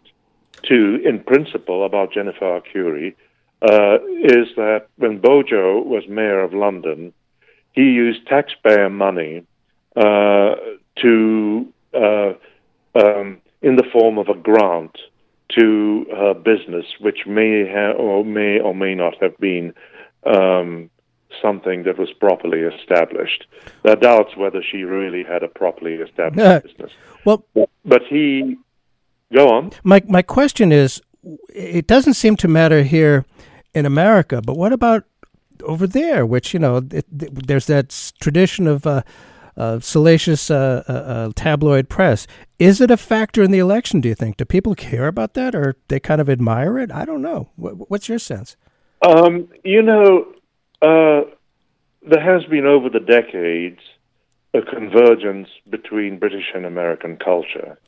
[0.65, 3.15] to in principle about Jennifer Arcuri
[3.63, 7.15] uh, is that when Bojo was mayor of London,
[7.73, 9.43] he used taxpayer money
[9.97, 10.55] uh,
[11.01, 12.33] to uh,
[12.95, 14.99] um, in the form of a grant
[15.59, 19.73] to her business, which may ha- or may or may not have been
[20.25, 20.91] um,
[21.43, 23.47] something that was properly established.
[23.83, 26.59] There are doubts whether she really had a properly established Yeah.
[26.61, 26.93] business.
[27.25, 27.45] Well,
[27.85, 28.57] But he,
[29.33, 29.71] go on.
[29.85, 31.01] my my question is,
[31.55, 33.25] it doesn't seem to matter here
[33.75, 35.05] in America, but what about
[35.63, 36.25] over there?
[36.27, 38.87] Which you know, it, there's that tradition of.
[38.87, 39.03] Uh,
[39.57, 42.27] uh, salacious uh, uh, uh, tabloid press.
[42.59, 44.01] Is it a factor in the election?
[44.01, 44.39] Do you think?
[44.39, 46.91] Do people care about that, or they kind of admire it?
[46.91, 47.51] I don't know.
[47.57, 48.57] What, what's your sense?
[49.03, 50.27] Um, you know,
[50.83, 51.23] uh,
[52.03, 53.81] there has been over the decades
[54.53, 57.79] a convergence between British and American culture.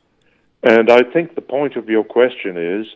[0.63, 2.87] And I think the point of your question is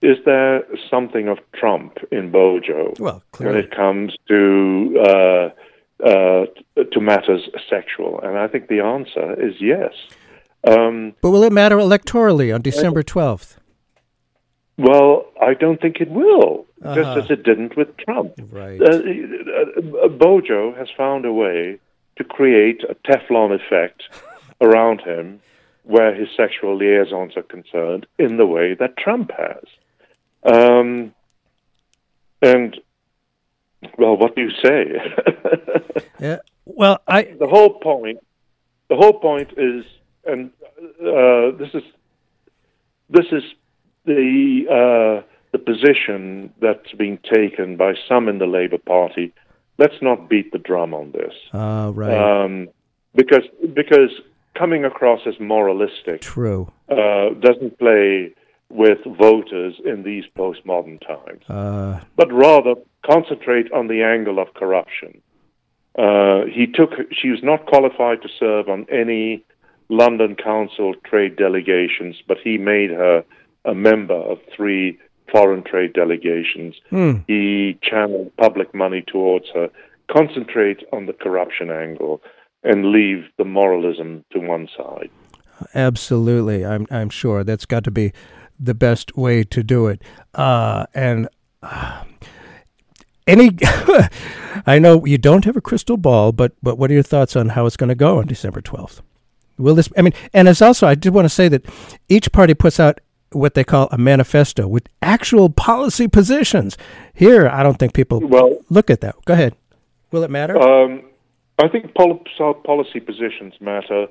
[0.00, 5.48] is there something of Trump in Bojo Well, when it comes to uh,
[6.04, 6.44] uh,
[6.92, 8.20] to matters sexual?
[8.22, 9.92] And I think the answer is yes.
[10.66, 13.58] Um, But will it matter electorally on December twelfth?
[14.76, 16.94] well, I don't think it will, Uh-huh.
[16.94, 18.34] just as it didn't with Trump.
[18.50, 18.80] Right.
[18.80, 21.78] Uh, uh, Bojo has found a way
[22.16, 24.02] to create a Teflon effect
[24.60, 25.40] around him
[25.84, 29.64] where his sexual liaisons are concerned in the way that Trump has.
[30.42, 31.14] Um,
[32.42, 32.78] and,
[33.98, 34.84] well, what do you say?
[36.20, 36.38] Yeah.
[36.64, 38.18] Well, I the whole point,
[38.88, 39.84] the whole point is,
[40.24, 40.50] and
[41.00, 41.82] uh, this is,
[43.10, 43.42] this is
[44.06, 49.32] the uh, the position that's being taken by some in the Labour Party.
[49.78, 51.32] Let's not beat the drum on this.
[51.52, 52.42] Ah, right.
[52.42, 52.68] Um,
[53.14, 54.10] because because
[54.58, 56.72] coming across as moralistic True.
[56.88, 58.34] uh, doesn't play
[58.68, 62.74] with voters in these postmodern times, Uh, but rather
[63.06, 65.22] concentrate on the angle of corruption.
[65.96, 69.44] Uh, he took she was not qualified to serve on any
[69.88, 73.24] London Council trade delegations, but he made her
[73.64, 74.98] a member of three
[75.30, 76.74] foreign trade delegations.
[76.90, 77.14] hmm.
[77.26, 79.68] He channeled public money towards her.
[80.10, 82.20] Concentrate on the corruption angle
[82.62, 85.10] and leave the moralism to one side.
[85.74, 88.12] Absolutely, I'm I'm sure that's got to be
[88.58, 90.02] the best way to do it.
[90.34, 91.28] Uh, and
[91.62, 92.04] uh,
[93.26, 93.56] any,
[94.66, 97.50] I know you don't have a crystal ball, but but what are your thoughts on
[97.50, 99.00] how it's going to go on December twelfth?
[99.56, 99.88] Will this?
[99.96, 101.64] I mean, and it's also I did want to say that
[102.08, 103.00] each party puts out
[103.34, 106.76] what they call a manifesto with actual policy positions.
[107.14, 109.16] Here, I don't think people Well, look at that.
[109.24, 109.54] Go ahead.
[110.10, 110.58] Will it matter?
[110.58, 111.02] Um,
[111.58, 112.24] I think pol-
[112.64, 114.06] policy positions matter.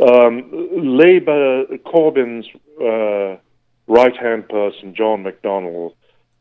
[0.00, 2.46] Um, Labour, Corbyn's
[2.80, 3.38] uh,
[3.86, 5.94] right hand person, John McDonnell,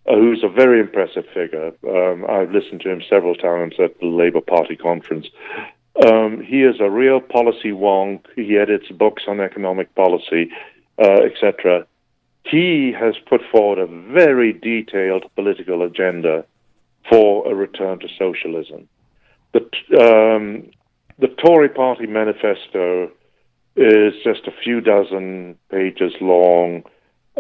[0.08, 1.72] uh, who's a very impressive figure.
[1.88, 5.28] Um, I've listened to him several times at the Labour Party conference.
[6.06, 8.26] Um, he is a real policy wonk.
[8.36, 10.50] He edits books on economic policy,
[11.00, 11.86] uh, etc.
[12.46, 16.46] He has put forward a very detailed political agenda
[17.10, 18.88] for a return to socialism.
[19.54, 19.60] The,
[20.00, 20.72] um,
[21.20, 23.12] the Tory party manifesto
[23.76, 26.84] is just a few dozen pages long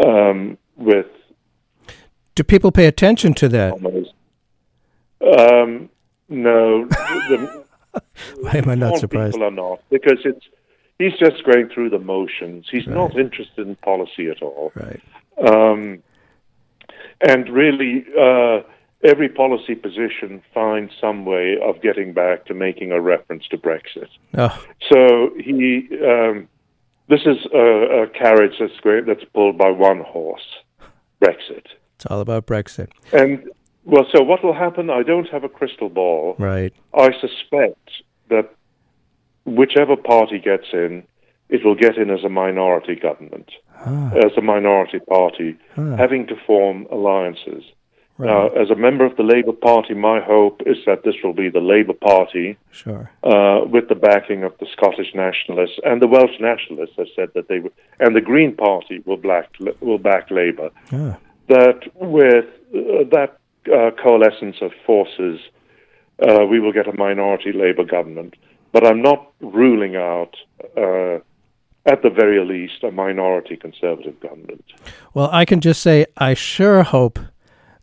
[0.03, 1.07] um, with
[2.35, 3.73] Do people pay attention to that?
[5.21, 5.89] Um,
[6.29, 7.63] no, the,
[8.41, 9.33] Why am I not surprised?
[9.33, 10.45] People are not because it's
[10.99, 12.67] he's just going through the motions.
[12.71, 14.71] He's not interested in policy at all.
[14.75, 15.01] Right.
[15.45, 16.03] Um,
[17.27, 18.61] and really, uh,
[19.03, 24.07] every policy position finds some way of getting back to making a reference to Brexit.
[24.37, 26.47] Oh, So he, um,
[27.09, 30.45] this is a, a carriage that's great, that's pulled by one horse,
[31.21, 31.65] Brexit.
[31.95, 32.89] it's all about Brexit.
[33.11, 33.49] And
[33.85, 34.89] well, so what will happen?
[34.89, 36.35] I don't have a crystal ball.
[36.39, 36.73] Right.
[36.93, 37.89] I suspect
[38.29, 38.49] that
[39.45, 41.03] whichever party gets in,
[41.49, 43.51] it will get in as a minority government,
[43.85, 47.63] as a minority party, having to form alliances.
[48.19, 51.49] Now, as a member of the Labour Party, my hope is that this will be
[51.49, 53.09] the Labour Party Sure.
[53.23, 57.47] uh, with the backing of the Scottish nationalists and the Welsh nationalists have said that
[57.49, 59.49] they would, and the Green Party will back
[59.81, 60.69] will back Labour.
[60.91, 61.17] Ah.
[61.49, 63.37] That with uh, that
[63.71, 65.39] uh, coalescence of forces,
[66.25, 68.35] uh, we will get a minority Labour government.
[68.73, 70.35] But I'm not ruling out,
[70.75, 71.19] uh,
[71.85, 74.65] at the very least, a minority Conservative government.
[75.13, 77.19] Well, I can just say I sure hope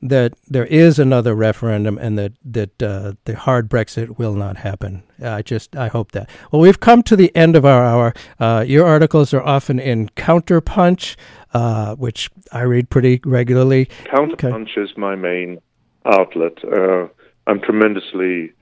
[0.03, 5.03] that there is another referendum and that that uh, the hard Brexit will not happen.
[5.22, 6.28] I just I hope that.
[6.51, 8.14] Well, we've come to the end of our hour.
[8.38, 11.16] Uh, your articles are often in Counterpunch,
[11.53, 13.86] uh, which I read pretty regularly.
[14.05, 15.61] Counterpunch is my main
[16.07, 16.64] outlet.
[16.64, 17.09] Uh,
[17.47, 18.53] I'm tremendously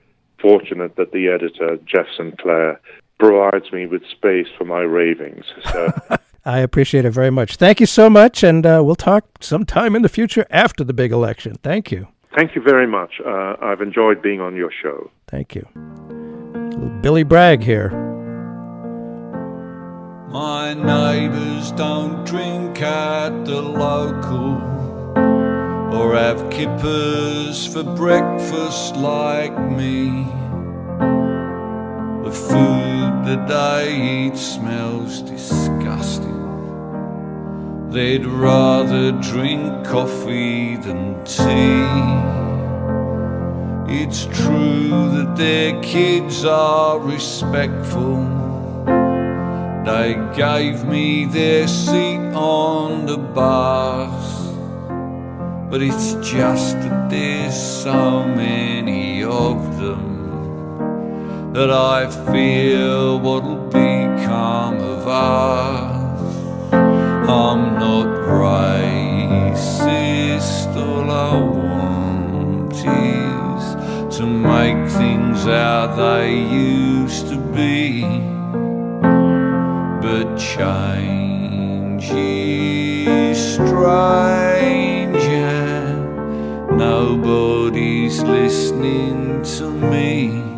[0.41, 2.37] fortunate that the editor, Jeff St.
[2.39, 2.79] Clair,
[3.19, 5.45] provides me with space for my ravings.
[5.71, 5.91] So
[6.45, 7.57] I appreciate it very much.
[7.57, 11.11] Thank you so much, and uh, we'll talk sometime in the future after the big
[11.11, 11.57] election.
[11.61, 12.07] Thank you.
[12.35, 13.19] thank you very much.
[13.25, 15.11] Uh, I've enjoyed being on your show.
[15.27, 15.67] Thank you.
[17.01, 17.89] Billy Bragg here.
[20.29, 24.78] My neighbours don't drink at the local
[25.91, 30.23] or have kippers for breakfast like me.
[32.23, 36.29] The food that I eat smells disgusting.
[37.89, 41.87] They'd rather drink coffee than tea.
[43.91, 48.23] It's true that their kids are respectful.
[49.85, 54.38] They gave me their seat on the bus.
[55.69, 65.07] But it's just that there's so many of them that I fear what'll become of
[65.07, 66.73] us.
[66.73, 68.07] I'm not
[68.47, 69.55] racist,
[70.75, 73.75] all I want is
[74.17, 78.01] to make things how they used to be.
[80.01, 84.88] But change is strange,
[86.79, 90.48] nobody's listening to me.